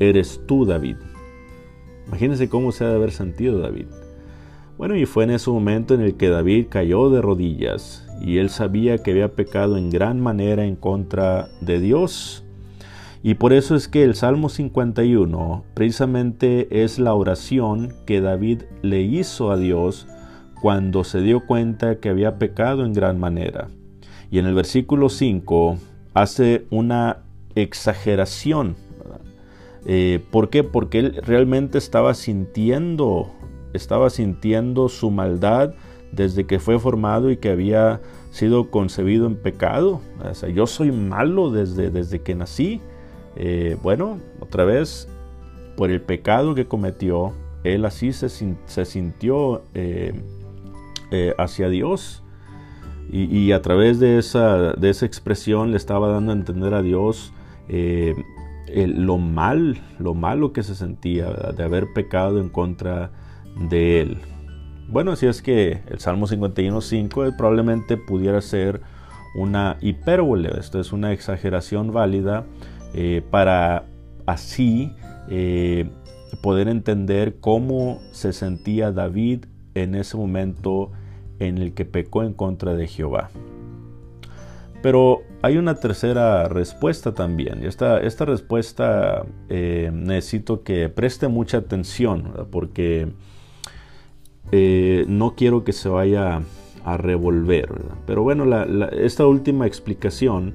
eres 0.01 0.41
tú, 0.47 0.67
David. 0.67 0.97
Imagínense 2.09 2.49
cómo 2.49 2.73
se 2.73 2.85
ha 2.85 2.89
de 2.89 2.97
haber 2.97 3.13
sentido 3.13 3.61
David. 3.61 3.87
Bueno, 4.77 4.97
y 4.97 5.07
fue 5.07 5.25
en 5.25 5.31
ese 5.31 5.51
momento 5.51 5.95
en 5.95 6.01
el 6.01 6.17
que 6.17 6.29
David 6.29 6.67
cayó 6.71 7.09
de 7.09 7.23
rodillas 7.23 8.09
y 8.21 8.39
él 8.39 8.51
sabía 8.51 8.99
que 8.99 9.13
había 9.13 9.35
pecado 9.35 9.77
en 9.77 9.91
gran 9.91 10.21
manera 10.21 10.65
en 10.65 10.75
contra 10.75 11.49
de 11.61 11.79
Dios. 11.79 12.45
Y 13.23 13.35
por 13.35 13.53
eso 13.53 13.77
es 13.77 13.89
que 13.89 14.03
el 14.03 14.15
Salmo 14.15 14.49
51 14.49 15.65
precisamente 15.75 16.83
es 16.83 16.99
la 16.99 17.15
oración 17.15 17.93
que 18.07 18.21
David 18.21 18.63
le 18.83 19.03
hizo 19.03 19.51
a 19.51 19.59
Dios 19.59 20.07
cuando 20.63 21.05
se 21.05 21.21
dio 21.21 21.47
cuenta 21.47 22.01
que 22.01 22.09
había 22.09 22.39
pecado 22.39 22.85
en 22.85 22.95
gran 22.95 23.19
manera. 23.19 23.69
Y 24.31 24.39
en 24.39 24.47
el 24.47 24.55
versículo 24.55 25.09
5 25.09 25.77
hace 26.15 26.67
una 26.71 27.19
exageración. 27.55 28.77
Eh, 29.87 30.23
¿Por 30.31 30.51
qué? 30.51 30.65
Porque 30.65 30.99
él 31.01 31.21
realmente 31.25 31.79
estaba 31.79 32.15
sintiendo, 32.15 33.31
estaba 33.73 34.09
sintiendo 34.11 34.89
su 34.89 35.11
maldad 35.11 35.75
desde 36.13 36.47
que 36.47 36.59
fue 36.59 36.79
formado 36.79 37.31
y 37.31 37.37
que 37.37 37.51
había 37.51 38.01
sido 38.31 38.71
concebido 38.71 39.27
en 39.27 39.37
pecado. 39.37 40.01
O 40.23 40.35
sea, 40.35 40.49
yo 40.49 40.67
soy 40.67 40.93
malo 40.93 41.51
desde, 41.51 41.91
desde 41.91 42.23
que 42.23 42.35
nací. 42.35 42.81
Eh, 43.37 43.77
bueno, 43.83 44.19
otra 44.41 44.65
vez, 44.65 45.09
por 45.77 45.91
el 45.91 46.01
pecado 46.01 46.55
que 46.55 46.67
cometió, 46.67 47.33
él 47.65 47.85
así 47.85 48.13
se, 48.13 48.29
sintió 48.29 49.63
eh, 49.75 50.15
eh, 51.11 51.35
hacia 51.39 51.69
Dios. 51.69 52.23
Y, 53.13 53.51
a 53.51 53.61
través 53.61 53.99
de 53.99 54.19
esa, 54.19 54.73
de 54.75 54.89
esa 54.89 55.05
expresión 55.05 55.73
le 55.73 55.77
estaba 55.77 56.13
dando 56.13 56.31
a 56.31 56.35
entender 56.37 56.75
a 56.75 56.81
Dios 56.81 57.33
lo 58.73 59.19
mal, 59.19 59.81
lo 59.99 60.15
malo 60.15 60.53
que 60.53 60.63
se 60.63 60.77
sentía 60.77 61.27
de 61.29 61.65
haber 61.65 61.93
pecado 61.93 62.39
en 62.39 62.49
contra 62.49 63.11
de 63.69 64.01
él. 64.01 64.19
Bueno, 64.89 65.11
así 65.11 65.27
es 65.27 65.43
que 65.43 65.83
el 65.89 65.99
Salmo 65.99 66.29
51.5 66.29 67.37
probablemente 67.37 67.97
pudiera 67.97 68.41
ser 68.41 68.81
una 69.35 69.77
hipérbole, 69.81 70.51
esto 70.59 70.79
es 70.79 70.93
una 70.93 71.13
exageración 71.13 71.93
válida 71.93 72.47
eh, 72.95 73.23
para 73.31 73.85
así 74.27 74.93
eh, 75.29 75.89
poder 76.43 76.69
entender 76.69 77.37
cómo 77.41 78.01
se 78.13 78.33
sentía 78.33 78.93
David 78.93 79.47
en 79.75 79.95
ese 79.95 80.17
momento 80.17 80.91
en 81.39 81.59
el 81.59 81.73
que 81.73 81.85
pecó 81.85 82.23
en 82.23 82.33
contra 82.33 82.75
de 82.75 82.87
Jehová. 82.87 83.31
Pero 84.83 85.23
hay 85.43 85.59
una 85.59 85.75
tercera 85.75 86.49
respuesta 86.49 87.13
también. 87.13 87.65
Esta, 87.65 88.01
esta 88.01 88.25
respuesta 88.25 89.25
eh, 89.49 89.91
necesito 89.93 90.63
que 90.63 90.89
preste 90.89 91.29
mucha 91.29 91.59
atención 91.59 92.49
porque 92.51 93.09
no 95.07 95.37
quiero 95.37 95.63
que 95.63 95.73
se 95.73 95.89
vaya 95.89 96.43
a 96.85 96.97
revolver. 96.97 97.69
Pero 98.07 98.23
bueno, 98.23 98.45
esta 98.93 99.27
última 99.27 99.67
explicación 99.67 100.55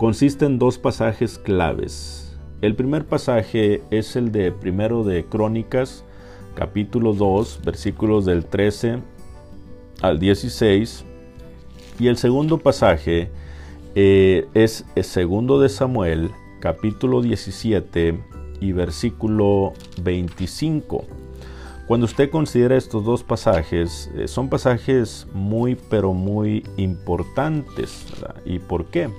consiste 0.00 0.46
en 0.46 0.58
dos 0.58 0.78
pasajes 0.78 1.38
claves. 1.38 2.34
El 2.62 2.74
primer 2.74 3.04
pasaje 3.04 3.82
es 3.90 4.16
el 4.16 4.32
de 4.32 4.50
primero 4.50 5.04
de 5.04 5.26
Crónicas, 5.26 6.06
capítulo 6.54 7.12
2, 7.12 7.60
versículos 7.66 8.24
del 8.24 8.46
13 8.46 9.00
al 10.00 10.18
16. 10.18 11.04
Y 11.98 12.06
el 12.06 12.16
segundo 12.16 12.56
pasaje 12.56 13.30
eh, 13.94 14.48
es 14.54 14.86
el 14.94 15.04
segundo 15.04 15.60
de 15.60 15.68
Samuel, 15.68 16.30
capítulo 16.60 17.20
17 17.20 18.18
y 18.58 18.72
versículo 18.72 19.74
25. 20.02 21.04
Cuando 21.86 22.06
usted 22.06 22.30
considera 22.30 22.78
estos 22.78 23.04
dos 23.04 23.22
pasajes, 23.22 24.10
eh, 24.16 24.28
son 24.28 24.48
pasajes 24.48 25.26
muy 25.34 25.76
pero 25.90 26.14
muy 26.14 26.64
importantes. 26.78 28.06
¿Y 28.46 28.60
por 28.60 28.86
qué? 28.86 29.10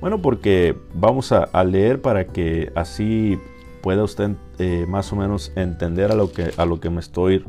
Bueno, 0.00 0.22
porque 0.22 0.76
vamos 0.94 1.32
a, 1.32 1.64
leer 1.64 2.00
para 2.00 2.26
que 2.26 2.70
así 2.76 3.38
pueda 3.82 4.04
usted 4.04 4.36
eh, 4.58 4.86
más 4.88 5.12
o 5.12 5.16
menos 5.16 5.52
entender 5.56 6.12
a 6.12 6.14
lo 6.14 6.32
que, 6.32 6.52
a 6.56 6.64
lo 6.66 6.78
que 6.78 6.88
me 6.88 7.00
estoy 7.00 7.44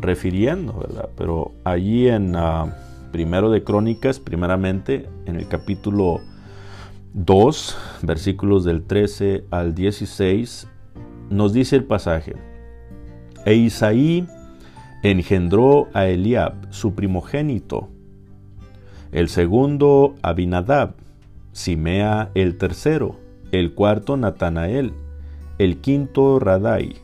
refiriendo, 0.00 0.74
¿verdad? 0.74 1.10
Pero 1.16 1.52
allí 1.64 2.08
en 2.08 2.34
uh, 2.34 2.70
Primero 3.12 3.50
de 3.50 3.62
Crónicas, 3.62 4.18
primeramente, 4.18 5.08
en 5.26 5.36
el 5.36 5.46
capítulo 5.46 6.20
2, 7.14 7.76
versículos 8.02 8.64
del 8.64 8.82
13 8.84 9.44
al 9.50 9.74
16, 9.74 10.66
nos 11.30 11.52
dice 11.52 11.76
el 11.76 11.84
pasaje. 11.84 12.34
E 13.44 13.54
Isaí 13.54 14.26
engendró 15.02 15.88
a 15.92 16.06
Eliab, 16.06 16.54
su 16.70 16.94
primogénito, 16.94 17.90
el 19.12 19.28
segundo 19.28 20.14
Abinadab, 20.22 20.94
Simea 21.52 22.30
el 22.34 22.56
tercero, 22.58 23.16
el 23.52 23.74
cuarto 23.74 24.16
Natanael, 24.16 24.92
el 25.58 25.78
quinto 25.78 26.38
Radai, 26.38 26.96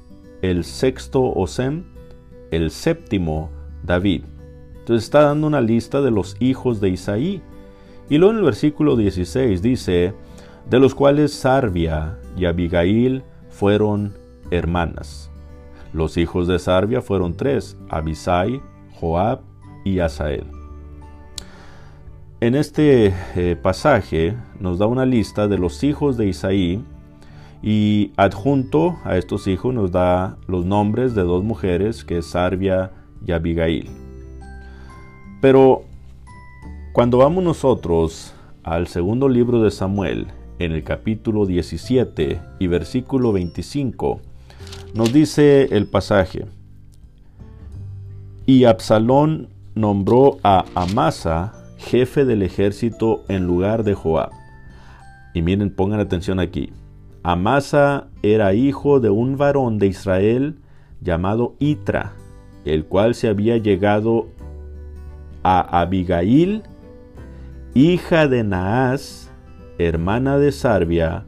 el 0.43 0.65
sexto 0.65 1.33
Osem, 1.33 1.85
el 2.51 2.71
séptimo 2.71 3.51
David. 3.85 4.25
Entonces 4.79 5.05
está 5.05 5.23
dando 5.23 5.47
una 5.47 5.61
lista 5.61 6.01
de 6.01 6.11
los 6.11 6.37
hijos 6.41 6.81
de 6.81 6.89
Isaí. 6.89 7.43
Y 8.09 8.17
luego 8.17 8.33
en 8.33 8.39
el 8.39 8.45
versículo 8.45 8.97
16 8.97 9.61
dice, 9.61 10.15
de 10.69 10.79
los 10.79 10.95
cuales 10.95 11.33
Sarvia 11.33 12.19
y 12.37 12.47
Abigail 12.47 13.23
fueron 13.51 14.15
hermanas. 14.51 15.31
Los 15.93 16.17
hijos 16.17 16.47
de 16.47 16.59
Sarvia 16.59 17.03
fueron 17.03 17.35
tres, 17.35 17.77
Abisai, 17.91 18.63
Joab 18.99 19.41
y 19.85 19.99
Asael. 20.01 20.58
En 22.41 22.55
este 22.55 23.13
eh, 23.35 23.57
pasaje 23.61 24.37
nos 24.61 24.79
da 24.79 24.87
una 24.87 25.05
lista 25.05 25.49
de 25.49 25.59
los 25.59 25.83
hijos 25.83 26.17
de 26.17 26.29
Isaí 26.29 26.81
y 27.65 28.13
adjunto 28.17 28.97
a 29.03 29.17
estos 29.17 29.49
hijos 29.49 29.75
nos 29.75 29.91
da 29.91 30.37
los 30.47 30.65
nombres 30.65 31.17
de 31.17 31.23
dos 31.23 31.43
mujeres 31.43 32.05
que 32.05 32.19
es 32.19 32.27
Sarvia 32.27 32.93
y 33.27 33.33
Abigail. 33.33 33.91
Pero 35.41 35.83
cuando 36.93 37.19
vamos 37.19 37.43
nosotros 37.43 38.33
al 38.63 38.87
segundo 38.87 39.29
libro 39.29 39.61
de 39.61 39.73
Samuel, 39.73 40.29
en 40.61 40.71
el 40.71 40.85
capítulo 40.85 41.45
17 41.45 42.41
y 42.61 42.67
versículo 42.69 43.33
25, 43.33 44.21
nos 44.95 45.13
dice 45.13 45.77
el 45.77 45.89
pasaje, 45.89 46.47
y 48.47 48.63
Absalón 48.63 49.49
nombró 49.75 50.39
a 50.45 50.65
Amasa 50.77 51.58
jefe 51.89 52.27
del 52.27 52.43
ejército 52.43 53.25
en 53.29 53.47
lugar 53.47 53.83
de 53.83 53.95
Joab. 53.95 54.31
Y 55.33 55.41
miren, 55.41 55.71
pongan 55.71 56.01
atención 56.01 56.39
aquí. 56.39 56.71
Amasa 57.23 58.09
era 58.23 58.53
hijo 58.53 59.01
de 59.01 59.09
un 59.09 59.39
varón 59.39 59.79
de 59.79 59.87
Israel 59.87 60.59
llamado 61.01 61.55
Itra, 61.59 62.13
el 62.65 62.85
cual 62.85 63.15
se 63.15 63.29
había 63.29 63.57
llegado 63.57 64.29
a 65.43 65.81
Abigail, 65.81 66.63
hija 67.75 68.29
de 68.29 68.45
Naas, 68.45 69.31
hermana 69.79 70.39
de 70.39 70.53
Sarbia, 70.53 71.25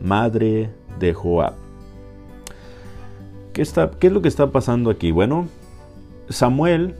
madre 0.00 0.70
de 1.00 1.14
Joab. 1.14 1.54
¿Qué, 3.52 3.62
está, 3.62 3.90
¿Qué 3.90 4.06
es 4.06 4.12
lo 4.12 4.22
que 4.22 4.28
está 4.28 4.52
pasando 4.52 4.90
aquí? 4.90 5.10
Bueno, 5.10 5.48
Samuel 6.28 6.94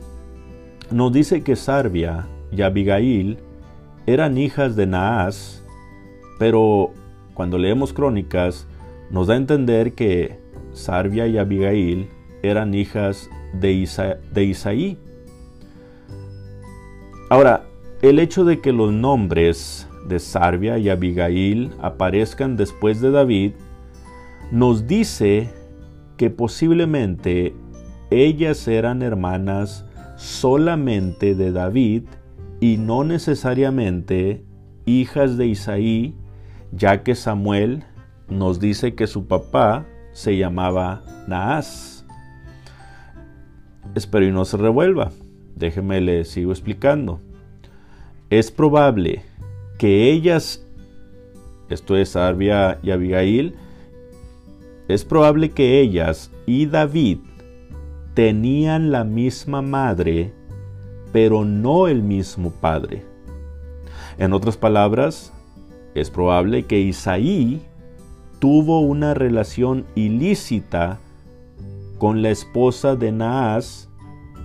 nos 0.91 1.13
dice 1.13 1.43
que 1.43 1.55
Sarbia 1.55 2.27
y 2.51 2.61
Abigail 2.61 3.37
eran 4.05 4.37
hijas 4.37 4.75
de 4.75 4.87
Naas, 4.87 5.63
pero 6.39 6.91
cuando 7.33 7.57
leemos 7.57 7.93
crónicas 7.93 8.67
nos 9.11 9.27
da 9.27 9.33
a 9.33 9.37
entender 9.37 9.93
que 9.93 10.39
Sarbia 10.73 11.27
y 11.27 11.37
Abigail 11.37 12.09
eran 12.43 12.73
hijas 12.73 13.29
de, 13.53 13.87
de 14.33 14.43
Isaí. 14.43 14.97
Ahora, 17.29 17.65
el 18.01 18.19
hecho 18.19 18.45
de 18.45 18.61
que 18.61 18.71
los 18.71 18.93
nombres 18.93 19.87
de 20.07 20.19
Sarbia 20.19 20.77
y 20.77 20.89
Abigail 20.89 21.71
aparezcan 21.81 22.55
después 22.55 23.01
de 23.01 23.11
David 23.11 23.51
nos 24.51 24.87
dice 24.87 25.49
que 26.15 26.29
posiblemente 26.29 27.53
ellas 28.09 28.67
eran 28.67 29.01
hermanas 29.01 29.85
solamente 30.15 31.35
de 31.35 31.51
David 31.51 32.03
y 32.59 32.77
no 32.77 33.03
necesariamente 33.03 34.43
hijas 34.85 35.37
de 35.37 35.47
Isaí, 35.47 36.15
ya 36.71 37.03
que 37.03 37.15
Samuel 37.15 37.83
nos 38.29 38.59
dice 38.59 38.95
que 38.95 39.07
su 39.07 39.27
papá 39.27 39.85
se 40.13 40.37
llamaba 40.37 41.03
Naas. 41.27 42.05
Espero 43.95 44.25
y 44.25 44.31
no 44.31 44.45
se 44.45 44.57
revuelva. 44.57 45.11
Déjeme 45.55 46.01
le 46.01 46.25
sigo 46.25 46.51
explicando. 46.51 47.19
Es 48.29 48.51
probable 48.51 49.21
que 49.77 50.11
ellas 50.11 50.67
esto 51.69 51.97
es 51.97 52.15
Arbia 52.15 52.79
y 52.81 52.91
Abigail, 52.91 53.55
es 54.87 55.03
probable 55.03 55.51
que 55.51 55.81
ellas 55.81 56.31
y 56.45 56.65
David 56.65 57.19
tenían 58.13 58.91
la 58.91 59.03
misma 59.03 59.61
madre, 59.61 60.33
pero 61.11 61.45
no 61.45 61.87
el 61.87 62.03
mismo 62.03 62.51
padre. 62.51 63.05
En 64.17 64.33
otras 64.33 64.57
palabras, 64.57 65.33
es 65.95 66.09
probable 66.09 66.63
que 66.63 66.79
Isaí 66.79 67.61
tuvo 68.39 68.81
una 68.81 69.13
relación 69.13 69.85
ilícita 69.95 70.99
con 71.97 72.21
la 72.21 72.29
esposa 72.29 72.95
de 72.95 73.11
Naas 73.11 73.89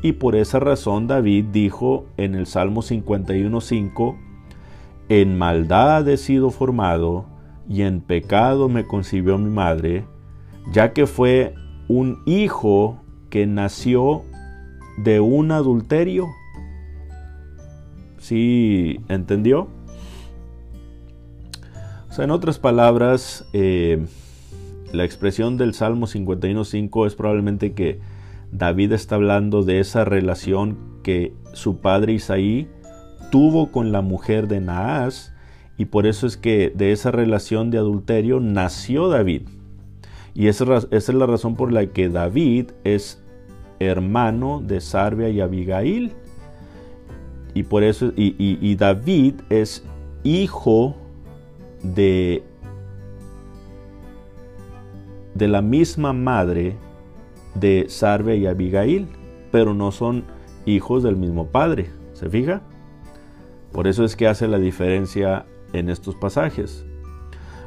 y 0.02 0.12
por 0.12 0.34
esa 0.34 0.58
razón 0.58 1.06
David 1.06 1.46
dijo 1.52 2.06
en 2.16 2.34
el 2.34 2.46
Salmo 2.46 2.82
51.5, 2.82 4.16
En 5.08 5.38
maldad 5.38 6.08
he 6.08 6.16
sido 6.16 6.50
formado 6.50 7.26
y 7.68 7.82
en 7.82 8.00
pecado 8.00 8.68
me 8.68 8.86
concibió 8.86 9.38
mi 9.38 9.50
madre, 9.50 10.04
ya 10.72 10.92
que 10.92 11.06
fue 11.06 11.54
un 11.88 12.22
hijo 12.26 12.98
que 13.30 13.46
nació 13.46 14.22
de 14.98 15.20
un 15.20 15.52
adulterio. 15.52 16.28
¿Sí 18.22 19.00
entendió? 19.08 19.66
O 22.08 22.12
sea, 22.12 22.24
en 22.24 22.30
otras 22.30 22.60
palabras, 22.60 23.44
eh, 23.52 24.06
la 24.92 25.04
expresión 25.04 25.56
del 25.56 25.74
Salmo 25.74 26.06
51.5 26.06 27.06
es 27.08 27.16
probablemente 27.16 27.72
que 27.72 27.98
David 28.52 28.92
está 28.92 29.16
hablando 29.16 29.64
de 29.64 29.80
esa 29.80 30.04
relación 30.04 30.78
que 31.02 31.34
su 31.52 31.78
padre 31.78 32.12
Isaí 32.12 32.68
tuvo 33.32 33.72
con 33.72 33.90
la 33.90 34.02
mujer 34.02 34.46
de 34.46 34.60
Naas 34.60 35.34
y 35.76 35.86
por 35.86 36.06
eso 36.06 36.28
es 36.28 36.36
que 36.36 36.72
de 36.72 36.92
esa 36.92 37.10
relación 37.10 37.72
de 37.72 37.78
adulterio 37.78 38.38
nació 38.38 39.08
David. 39.08 39.48
Y 40.32 40.46
esa, 40.46 40.64
es 40.92 41.08
la 41.08 41.26
razón 41.26 41.56
por 41.56 41.72
la 41.72 41.86
que 41.86 42.08
David 42.08 42.70
es 42.84 43.20
hermano 43.80 44.62
de 44.64 44.80
Sarbia 44.80 45.28
y 45.28 45.40
Abigail. 45.40 46.12
Y 47.54 47.64
por 47.64 47.82
eso, 47.82 48.12
y, 48.16 48.74
David 48.76 49.34
es 49.50 49.84
hijo 50.22 50.96
de, 51.82 52.42
de 55.34 55.48
la 55.48 55.60
misma 55.60 56.12
madre 56.12 56.76
de 57.54 57.86
Sarbia 57.88 58.34
y 58.34 58.46
Abigail, 58.46 59.06
pero 59.50 59.74
no 59.74 59.92
son 59.92 60.24
hijos 60.64 61.02
del 61.02 61.16
mismo 61.16 61.46
padre. 61.46 61.90
¿Se 62.14 62.30
fija? 62.30 62.62
Por 63.72 63.86
eso 63.86 64.04
es 64.04 64.16
que 64.16 64.28
hace 64.28 64.48
la 64.48 64.58
diferencia 64.58 65.44
en 65.72 65.90
estos 65.90 66.14
pasajes. 66.14 66.84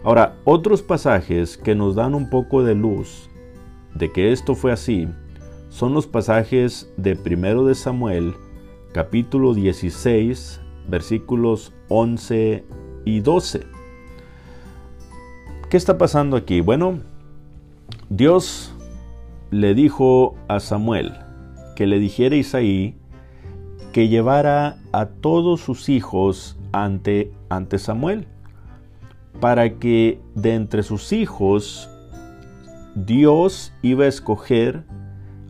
Ahora, 0.03 0.35
otros 0.45 0.81
pasajes 0.81 1.57
que 1.57 1.75
nos 1.75 1.95
dan 1.95 2.13
un 2.13 2.29
poco 2.29 2.63
de 2.63 2.75
luz 2.75 3.29
de 3.95 4.11
que 4.11 4.31
esto 4.31 4.55
fue 4.55 4.71
así 4.71 5.07
son 5.69 5.93
los 5.93 6.05
pasajes 6.05 6.93
de 6.95 7.15
primero 7.15 7.65
de 7.65 7.75
Samuel, 7.75 8.35
capítulo 8.95 9.53
16, 9.53 10.61
versículos 10.87 11.73
11 11.89 12.63
y 13.03 13.19
12. 13.19 13.67
¿Qué 15.69 15.75
está 15.75 15.97
pasando 15.97 16.37
aquí? 16.37 16.61
Bueno, 16.61 16.99
Dios 18.07 18.73
le 19.51 19.73
dijo 19.73 20.35
a 20.47 20.61
Samuel 20.61 21.11
que 21.75 21.87
le 21.87 21.99
dijera 21.99 22.37
a 22.37 22.39
Isaí 22.39 22.95
que 23.91 24.07
llevara 24.07 24.77
a 24.93 25.07
todos 25.07 25.59
sus 25.59 25.89
hijos 25.89 26.57
ante, 26.71 27.33
ante 27.49 27.79
Samuel 27.79 28.29
para 29.41 29.77
que 29.77 30.21
de 30.35 30.53
entre 30.53 30.83
sus 30.83 31.11
hijos 31.11 31.89
Dios 32.95 33.73
iba 33.81 34.05
a 34.05 34.07
escoger 34.07 34.85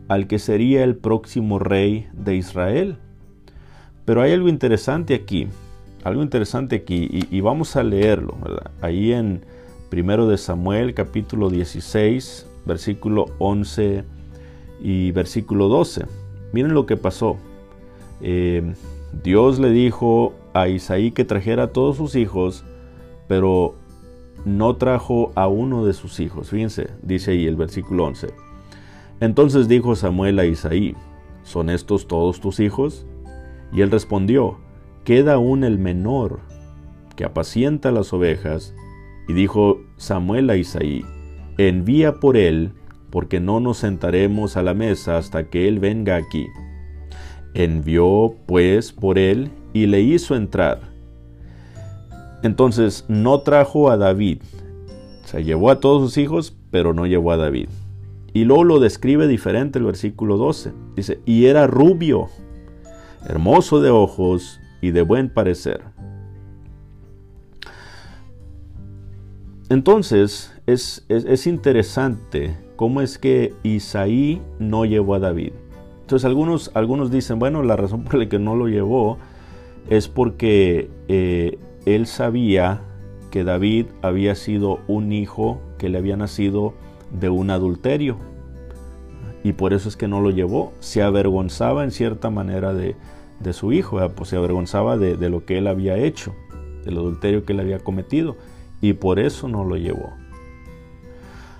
al 0.07 0.25
que 0.25 0.39
sería 0.39 0.83
el 0.83 0.95
próximo 0.95 1.59
rey 1.59 2.09
de 2.11 2.37
Israel. 2.37 2.97
Pero 4.05 4.21
hay 4.21 4.33
algo 4.33 4.49
interesante 4.49 5.15
aquí, 5.15 5.47
algo 6.03 6.21
interesante 6.21 6.75
aquí, 6.77 7.09
y, 7.11 7.41
vamos 7.41 7.75
a 7.75 7.83
leerlo, 7.83 8.37
Ahí 8.81 9.11
en 9.11 9.43
1 9.91 10.27
de 10.27 10.37
Samuel 10.37 10.93
capítulo 10.93 11.49
16, 11.49 12.47
versículo 12.65 13.25
11 13.39 14.03
y 14.81 15.11
versículo 15.11 15.67
12. 15.67 16.05
Miren 16.53 16.73
lo 16.73 16.85
que 16.85 16.97
pasó. 16.97 17.37
Eh, 18.21 18.73
Dios 19.23 19.59
le 19.59 19.71
dijo 19.71 20.33
a 20.53 20.67
Isaí 20.67 21.11
que 21.11 21.25
trajera 21.25 21.63
a 21.63 21.67
todos 21.67 21.97
sus 21.97 22.15
hijos 22.15 22.63
pero 23.27 23.75
no 24.45 24.75
trajo 24.75 25.31
a 25.35 25.47
uno 25.47 25.85
de 25.85 25.93
sus 25.93 26.19
hijos. 26.19 26.49
Fíjense, 26.49 26.89
dice 27.01 27.31
ahí 27.31 27.47
el 27.47 27.55
versículo 27.55 28.05
11. 28.05 28.27
Entonces 29.19 29.67
dijo 29.67 29.95
Samuel 29.95 30.39
a 30.39 30.45
Isaí, 30.45 30.95
¿son 31.43 31.69
estos 31.69 32.07
todos 32.07 32.39
tus 32.39 32.59
hijos? 32.59 33.05
Y 33.71 33.81
él 33.81 33.91
respondió, 33.91 34.57
queda 35.03 35.33
aún 35.33 35.63
el 35.63 35.77
menor, 35.77 36.39
que 37.15 37.25
apacienta 37.25 37.91
las 37.91 38.13
ovejas. 38.13 38.73
Y 39.27 39.33
dijo 39.33 39.79
Samuel 39.97 40.49
a 40.49 40.57
Isaí, 40.57 41.03
envía 41.57 42.19
por 42.19 42.37
él, 42.37 42.73
porque 43.09 43.39
no 43.39 43.59
nos 43.59 43.77
sentaremos 43.77 44.57
a 44.57 44.63
la 44.63 44.73
mesa 44.73 45.17
hasta 45.17 45.49
que 45.49 45.67
él 45.67 45.79
venga 45.79 46.15
aquí. 46.15 46.47
Envió 47.53 48.35
pues 48.45 48.91
por 48.91 49.17
él 49.17 49.51
y 49.73 49.85
le 49.85 50.01
hizo 50.01 50.35
entrar. 50.35 50.81
Entonces 52.43 53.05
no 53.07 53.39
trajo 53.39 53.89
a 53.89 53.97
David. 53.97 54.39
O 55.23 55.27
sea, 55.27 55.39
llevó 55.39 55.71
a 55.71 55.79
todos 55.79 56.03
sus 56.03 56.17
hijos, 56.17 56.55
pero 56.69 56.93
no 56.93 57.07
llevó 57.07 57.31
a 57.31 57.37
David. 57.37 57.69
Y 58.33 58.43
luego 58.43 58.65
lo 58.65 58.79
describe 58.79 59.27
diferente 59.27 59.79
el 59.79 59.85
versículo 59.85 60.37
12. 60.37 60.73
Dice, 60.95 61.19
y 61.25 61.45
era 61.45 61.67
rubio, 61.67 62.27
hermoso 63.27 63.81
de 63.81 63.89
ojos 63.89 64.59
y 64.81 64.91
de 64.91 65.01
buen 65.01 65.29
parecer. 65.29 65.81
Entonces 69.69 70.53
es, 70.67 71.05
es, 71.09 71.47
interesante 71.47 72.55
cómo 72.75 73.01
es 73.01 73.17
que 73.17 73.53
Isaí 73.63 74.41
no 74.59 74.85
llevó 74.85 75.15
a 75.15 75.19
David. 75.19 75.53
Entonces 76.01 76.25
algunos, 76.25 76.69
algunos 76.75 77.09
dicen, 77.09 77.39
bueno, 77.39 77.63
la 77.63 77.75
razón 77.75 78.03
por 78.03 78.15
la 78.15 78.29
que 78.29 78.37
no 78.37 78.55
lo 78.55 78.67
llevó 78.67 79.17
es 79.89 80.07
porque 80.07 80.89
eh, 81.07 81.57
él 81.85 82.05
sabía 82.05 82.81
que 83.31 83.43
David 83.43 83.87
había 84.01 84.35
sido 84.35 84.79
un 84.87 85.11
hijo 85.11 85.59
que 85.79 85.89
le 85.89 85.97
había 85.97 86.15
nacido 86.15 86.73
de 87.11 87.29
un 87.29 87.49
adulterio. 87.49 88.17
Y 89.43 89.53
por 89.53 89.73
eso 89.73 89.89
es 89.89 89.97
que 89.97 90.07
no 90.07 90.21
lo 90.21 90.29
llevó. 90.29 90.73
Se 90.79 91.03
avergonzaba 91.03 91.83
en 91.83 91.91
cierta 91.91 92.29
manera 92.29 92.73
de, 92.73 92.95
su 93.53 93.73
hijo, 93.73 93.99
pues 94.15 94.29
se 94.29 94.37
avergonzaba 94.37 94.97
de, 94.97 95.17
de, 95.17 95.29
lo 95.29 95.45
que 95.45 95.57
él 95.57 95.67
había 95.67 95.97
hecho, 95.97 96.33
del 96.83 96.97
adulterio 96.97 97.45
que 97.45 97.53
él 97.53 97.59
había 97.59 97.79
cometido. 97.79 98.35
Y 98.81 98.93
por 98.93 99.19
eso 99.19 99.47
no 99.47 99.63
lo 99.63 99.77
llevó. 99.77 100.13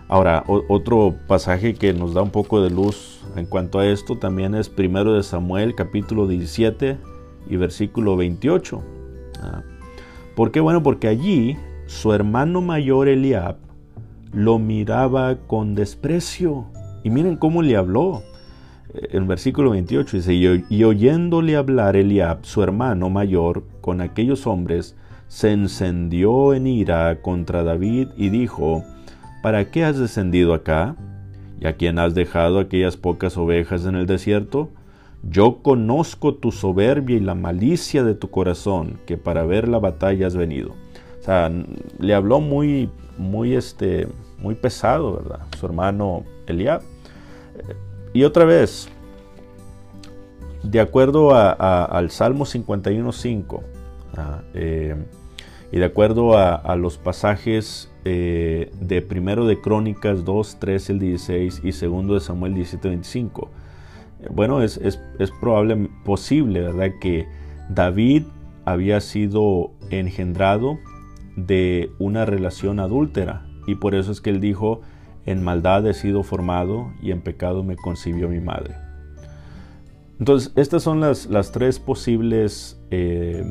Ahora, 0.07 0.43
otro 0.47 1.15
pasaje 1.27 1.73
que 1.73 1.91
nos 1.91 2.13
da 2.13 2.21
un 2.21 2.29
poco 2.29 2.61
de 2.61 2.69
luz 2.69 3.21
en 3.35 3.47
cuanto 3.47 3.79
a 3.79 3.87
esto 3.87 4.17
también 4.17 4.53
es 4.53 4.69
primero 4.69 5.13
de 5.13 5.23
Samuel 5.23 5.73
capítulo 5.73 6.27
17 6.27 6.97
y 7.49 7.55
versículo 7.55 8.15
28. 8.15 8.83
¿Por 10.35 10.51
qué? 10.51 10.59
Bueno, 10.59 10.83
porque 10.83 11.07
allí 11.07 11.57
su 11.87 12.13
hermano 12.13 12.61
mayor 12.61 13.07
Eliab 13.07 13.57
lo 14.31 14.59
miraba 14.59 15.37
con 15.47 15.73
desprecio. 15.73 16.65
Y 17.03 17.09
miren 17.09 17.35
cómo 17.35 17.61
le 17.63 17.75
habló. 17.75 18.21
En 18.95 19.27
versículo 19.27 19.71
28 19.71 20.17
dice, 20.17 20.33
y 20.33 20.83
oyéndole 20.83 21.55
hablar 21.55 21.95
Eliab, 21.95 22.45
su 22.45 22.63
hermano 22.63 23.09
mayor, 23.09 23.63
con 23.81 24.01
aquellos 24.01 24.47
hombres, 24.47 24.95
se 25.27 25.51
encendió 25.51 26.53
en 26.53 26.67
ira 26.67 27.21
contra 27.21 27.63
David 27.63 28.09
y 28.15 28.29
dijo, 28.29 28.83
¿para 29.41 29.69
qué 29.71 29.83
has 29.83 29.97
descendido 29.97 30.53
acá? 30.53 30.95
¿Y 31.59 31.67
a 31.67 31.75
quién 31.75 31.99
has 31.99 32.13
dejado 32.13 32.59
aquellas 32.59 32.97
pocas 32.97 33.37
ovejas 33.37 33.85
en 33.85 33.95
el 33.95 34.05
desierto? 34.05 34.69
Yo 35.23 35.61
conozco 35.63 36.35
tu 36.35 36.51
soberbia 36.51 37.17
y 37.17 37.21
la 37.21 37.35
malicia 37.35 38.03
de 38.03 38.13
tu 38.13 38.29
corazón, 38.29 38.99
que 39.05 39.17
para 39.17 39.43
ver 39.43 39.67
la 39.67 39.79
batalla 39.79 40.27
has 40.27 40.35
venido. 40.35 40.71
O 41.19 41.23
sea, 41.23 41.51
le 41.99 42.13
habló 42.13 42.39
muy, 42.39 42.89
muy, 43.17 43.55
este, 43.55 44.07
muy 44.39 44.53
pesado, 44.53 45.15
¿verdad? 45.15 45.39
Su 45.57 45.65
hermano 45.65 46.23
Eliab. 46.45 46.83
Y 48.15 48.23
otra 48.23 48.45
vez, 48.45 48.87
de 50.63 50.79
acuerdo 50.79 51.35
al 51.35 52.09
Salmo 52.11 52.45
51.5, 52.45 53.61
eh, 54.53 54.95
y 55.69 55.79
de 55.79 55.83
acuerdo 55.83 56.37
a, 56.37 56.75
los 56.77 56.97
pasajes 56.97 57.91
eh, 58.05 58.71
de 58.79 59.01
primero 59.01 59.45
de 59.45 59.59
Crónicas 59.59 60.23
2, 60.23 60.59
13, 60.61 60.93
el 60.93 60.99
16 60.99 61.61
y 61.65 61.73
segundo 61.73 62.13
de 62.13 62.21
Samuel 62.21 62.53
17, 62.53 62.87
25, 62.87 63.49
bueno, 64.31 64.63
es, 64.63 64.79
probable, 65.41 65.89
posible, 66.05 66.61
¿verdad? 66.61 66.91
Que 67.01 67.27
David 67.67 68.23
había 68.63 69.01
sido 69.01 69.71
engendrado 69.89 70.79
de 71.35 71.91
una 71.99 72.23
relación 72.23 72.79
adúltera. 72.79 73.45
Y 73.67 73.75
por 73.75 73.93
eso 73.93 74.13
es 74.13 74.21
que 74.21 74.29
él 74.29 74.39
dijo, 74.39 74.79
en 75.25 75.43
maldad 75.43 75.85
he 75.87 75.93
sido 75.93 76.23
formado 76.23 76.93
y 77.01 77.11
en 77.11 77.21
pecado 77.21 77.63
me 77.63 77.75
concibió 77.75 78.29
mi 78.29 78.39
madre. 78.39 78.75
Entonces, 80.19 80.51
estas 80.55 80.83
son 80.83 81.01
las, 81.01 81.25
las 81.27 81.51
tres 81.51 81.79
posibles 81.79 82.79
eh, 82.89 83.43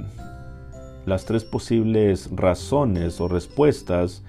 las 1.07 1.25
tres 1.27 1.45
posibles 1.45 2.31
razones 2.35 3.21
o 3.21 3.29
respuestas 3.29 4.23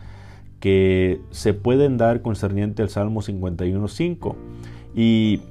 que 0.59 1.21
se 1.31 1.53
pueden 1.53 1.97
dar 1.97 2.21
concerniente 2.21 2.81
al 2.81 2.89
Salmo 2.89 3.21
51.5. 3.21 4.35
Y 4.95 5.41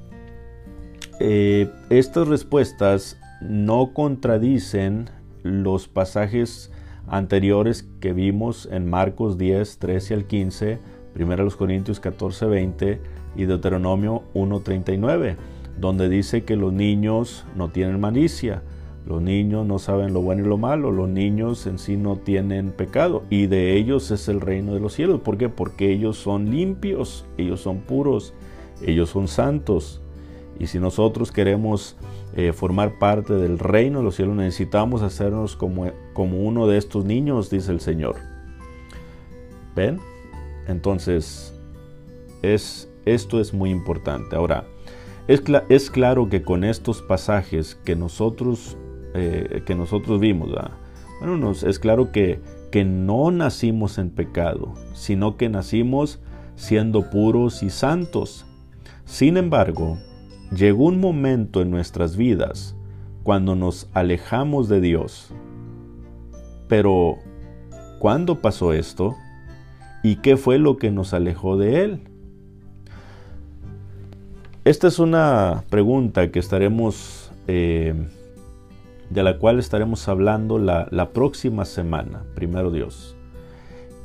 eh, 1.19 1.69
estas 1.89 2.27
respuestas 2.27 3.17
no 3.41 3.93
contradicen 3.93 5.09
los 5.43 5.87
pasajes 5.87 6.71
anteriores 7.07 7.87
que 7.99 8.13
vimos 8.13 8.67
en 8.71 8.89
Marcos 8.89 9.37
10, 9.37 9.77
13 9.77 10.13
al 10.13 10.25
15, 10.25 10.79
1 11.17 11.49
Corintios 11.57 11.99
14, 11.99 12.45
20 12.45 13.01
y 13.35 13.45
Deuteronomio 13.45 14.23
1.39, 14.33 15.35
donde 15.79 16.09
dice 16.09 16.43
que 16.43 16.55
los 16.55 16.73
niños 16.73 17.45
no 17.55 17.69
tienen 17.69 17.99
malicia, 17.99 18.63
los 19.05 19.21
niños 19.21 19.65
no 19.67 19.77
saben 19.77 20.13
lo 20.13 20.21
bueno 20.21 20.43
y 20.43 20.47
lo 20.47 20.57
malo, 20.57 20.91
los 20.91 21.07
niños 21.07 21.67
en 21.67 21.77
sí 21.77 21.95
no 21.95 22.17
tienen 22.17 22.71
pecado 22.71 23.23
y 23.29 23.45
de 23.45 23.75
ellos 23.77 24.09
es 24.09 24.27
el 24.27 24.41
reino 24.41 24.73
de 24.73 24.79
los 24.79 24.93
cielos. 24.93 25.21
¿Por 25.21 25.37
qué? 25.37 25.47
Porque 25.47 25.91
ellos 25.91 26.17
son 26.17 26.49
limpios, 26.49 27.25
ellos 27.37 27.61
son 27.61 27.81
puros, 27.81 28.33
ellos 28.81 29.09
son 29.09 29.27
santos. 29.27 30.01
Y 30.57 30.67
si 30.67 30.79
nosotros 30.79 31.31
queremos 31.31 31.97
eh, 32.35 32.51
formar 32.51 32.97
parte 32.97 33.33
del 33.33 33.59
reino 33.59 33.99
de 33.99 34.05
los 34.05 34.15
cielos, 34.15 34.35
necesitamos 34.35 35.03
hacernos 35.03 35.55
como, 35.55 35.91
como 36.13 36.39
uno 36.39 36.65
de 36.65 36.77
estos 36.77 37.05
niños, 37.05 37.49
dice 37.51 37.71
el 37.71 37.81
Señor. 37.81 38.15
¿Ven? 39.75 39.99
Entonces, 40.67 41.53
es, 42.41 42.89
esto 43.05 43.39
es 43.39 43.53
muy 43.53 43.69
importante. 43.69 44.35
Ahora, 44.35 44.65
es, 45.27 45.43
es 45.69 45.89
claro 45.89 46.29
que 46.29 46.43
con 46.43 46.63
estos 46.63 47.01
pasajes 47.01 47.75
que 47.83 47.95
nosotros 47.95 48.77
eh, 49.17 49.63
que 49.65 49.75
nosotros 49.75 50.19
vimos. 50.19 50.49
Bueno, 51.21 51.51
es 51.51 51.79
claro 51.79 52.11
que, 52.11 52.41
que 52.69 52.83
no 52.83 53.31
nacimos 53.31 53.97
en 53.97 54.09
pecado, 54.09 54.73
sino 54.93 55.37
que 55.37 55.47
nacimos 55.47 56.19
siendo 56.55 57.09
puros 57.09 57.63
y 57.63 57.69
santos. 57.69 58.45
Sin 59.05 59.37
embargo, 59.37 59.97
llegó 60.53 60.83
un 60.83 60.99
momento 60.99 61.61
en 61.61 61.71
nuestras 61.71 62.17
vidas 62.17 62.75
cuando 63.23 63.55
nos 63.55 63.89
alejamos 63.93 64.67
de 64.67 64.81
Dios. 64.81 65.29
Pero, 66.67 67.15
¿cuándo 67.99 68.41
pasó 68.41 68.73
esto? 68.73 69.15
¿Y 70.05 70.17
qué 70.17 70.37
fue 70.37 70.59
lo 70.59 70.77
que 70.77 70.91
nos 70.91 71.15
alejó 71.15 71.57
de 71.57 71.83
Él? 71.83 71.99
Esta 74.63 74.87
es 74.87 74.99
una 74.99 75.63
pregunta 75.71 76.29
que 76.29 76.37
estaremos 76.37 77.31
eh, 77.47 77.95
de 79.09 79.23
la 79.23 79.39
cual 79.39 79.57
estaremos 79.57 80.07
hablando 80.07 80.59
la, 80.59 81.09
próxima 81.11 81.65
semana, 81.65 82.23
primero 82.35 82.69
Dios. 82.69 83.15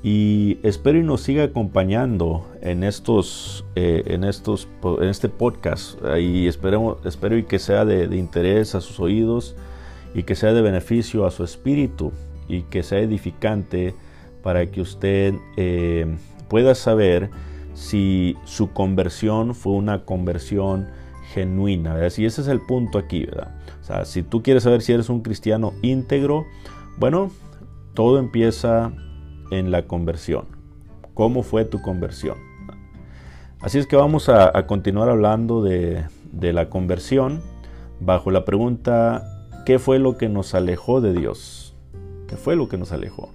Y 0.03 0.57
espero 0.63 0.99
y 0.99 1.03
nos 1.03 1.21
siga 1.21 1.45
acompañando 1.45 2.47
en 2.63 2.83
estos, 2.83 3.67
eh, 3.75 4.03
en 4.07 4.25
estos, 4.25 4.69
en 5.03 5.09
este 5.11 5.29
podcast. 5.29 5.99
Y 6.19 6.49
esperemos, 6.49 6.97
espero 7.05 7.37
y 7.37 7.43
que 7.43 7.59
sea 7.59 7.85
de, 7.85 8.05
interés 8.17 8.75
a 8.75 8.81
sus 8.81 9.01
oídos 9.01 9.55
y 10.15 10.23
que 10.23 10.35
sea 10.35 10.55
de 10.55 10.63
beneficio 10.63 11.27
a 11.27 11.31
su 11.31 11.45
espíritu 11.45 12.11
y 12.49 12.63
que 12.63 12.83
sea 12.83 13.01
edificante 13.01 13.95
para 14.43 14.67
que 14.67 14.81
usted 14.81 15.35
eh, 15.57 16.07
pueda 16.49 16.75
saber 16.75 17.31
si 17.75 18.37
su 18.45 18.73
conversión 18.73 19.55
fue 19.55 19.73
una 19.75 20.05
conversión 20.05 20.89
genuina. 21.33 21.97
Y 22.17 22.25
ese 22.25 22.41
es 22.41 22.49
el 22.49 22.61
punto 22.61 22.99
aquí, 22.99 23.25
¿verdad? 23.25 23.55
O 23.81 23.85
sea, 23.85 24.05
si 24.05 24.23
tú 24.23 24.43
quieres 24.43 24.65
saber 24.65 24.83
si 24.83 24.93
eres 24.93 25.09
un 25.09 25.21
cristiano 25.21 25.73
íntegro, 25.83 26.47
bueno, 26.99 27.31
todo 27.95 28.19
empieza 28.19 28.93
en 29.51 29.71
la 29.71 29.87
conversión. 29.87 30.47
¿Cómo 31.15 31.43
fue 31.43 31.65
tu 31.65 31.81
conversión? 31.81 32.37
Así 33.61 33.79
es 33.79 33.87
que 33.87 33.97
vamos 33.97 34.29
a, 34.29 34.67
continuar 34.67 35.09
hablando 35.09 35.63
de 35.63 36.09
la 36.33 36.69
conversión 36.71 37.43
bajo 38.01 38.31
la 38.31 38.45
pregunta, 38.45 39.47
¿qué 39.67 39.79
fue 39.79 39.99
lo 39.99 40.17
que 40.17 40.29
nos 40.29 40.55
alejó 40.55 41.01
de 41.01 41.13
Dios? 41.13 41.75
¿Qué 42.27 42.37
fue 42.37 42.57
lo 42.57 42.69
que 42.69 42.79
nos 42.79 42.93
alejó? 42.93 43.31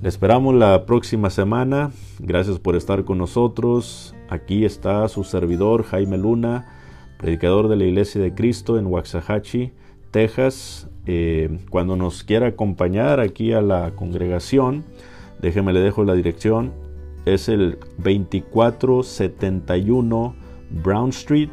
Le 0.00 0.08
esperamos 0.08 0.54
la 0.54 0.86
próxima 0.86 1.30
semana. 1.30 1.90
Gracias 2.18 2.58
por 2.58 2.76
estar 2.76 3.04
con 3.04 3.18
nosotros. 3.18 4.14
Aquí 4.28 4.64
está 4.64 5.08
su 5.08 5.24
servidor 5.24 5.84
Jaime 5.84 6.18
Luna 6.18 6.66
predicador 7.18 7.68
de 7.68 7.76
la 7.76 7.84
Iglesia 7.84 8.22
de 8.22 8.32
Cristo 8.32 8.78
en 8.78 8.86
Waxahachie, 8.86 9.74
Texas. 10.10 10.88
Eh, 11.04 11.58
cuando 11.70 11.96
nos 11.96 12.24
quiera 12.24 12.46
acompañar 12.46 13.20
aquí 13.20 13.52
a 13.52 13.60
la 13.60 13.94
congregación, 13.94 14.86
déjeme 15.42 15.74
le 15.74 15.80
dejo 15.80 16.04
la 16.04 16.14
dirección. 16.14 16.72
Es 17.26 17.48
el 17.48 17.78
2471 17.98 20.34
Brown 20.82 21.10
Street, 21.10 21.50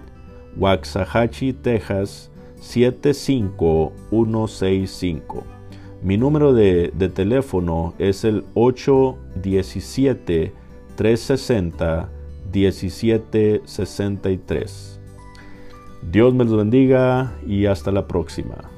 Waxahachie, 0.57 1.53
Texas 1.53 2.31
75165. 2.61 5.54
Mi 6.05 6.17
número 6.17 6.53
de, 6.53 6.91
teléfono 7.15 7.95
es 7.97 8.23
el 8.25 8.45
817 8.53 10.53
360 10.95 12.09
1763. 12.53 15.01
Dios 16.11 16.35
me 16.35 16.45
los 16.45 16.57
bendiga 16.57 17.33
y 17.47 17.65
hasta 17.65 17.91
la 17.91 18.07
próxima. 18.07 18.74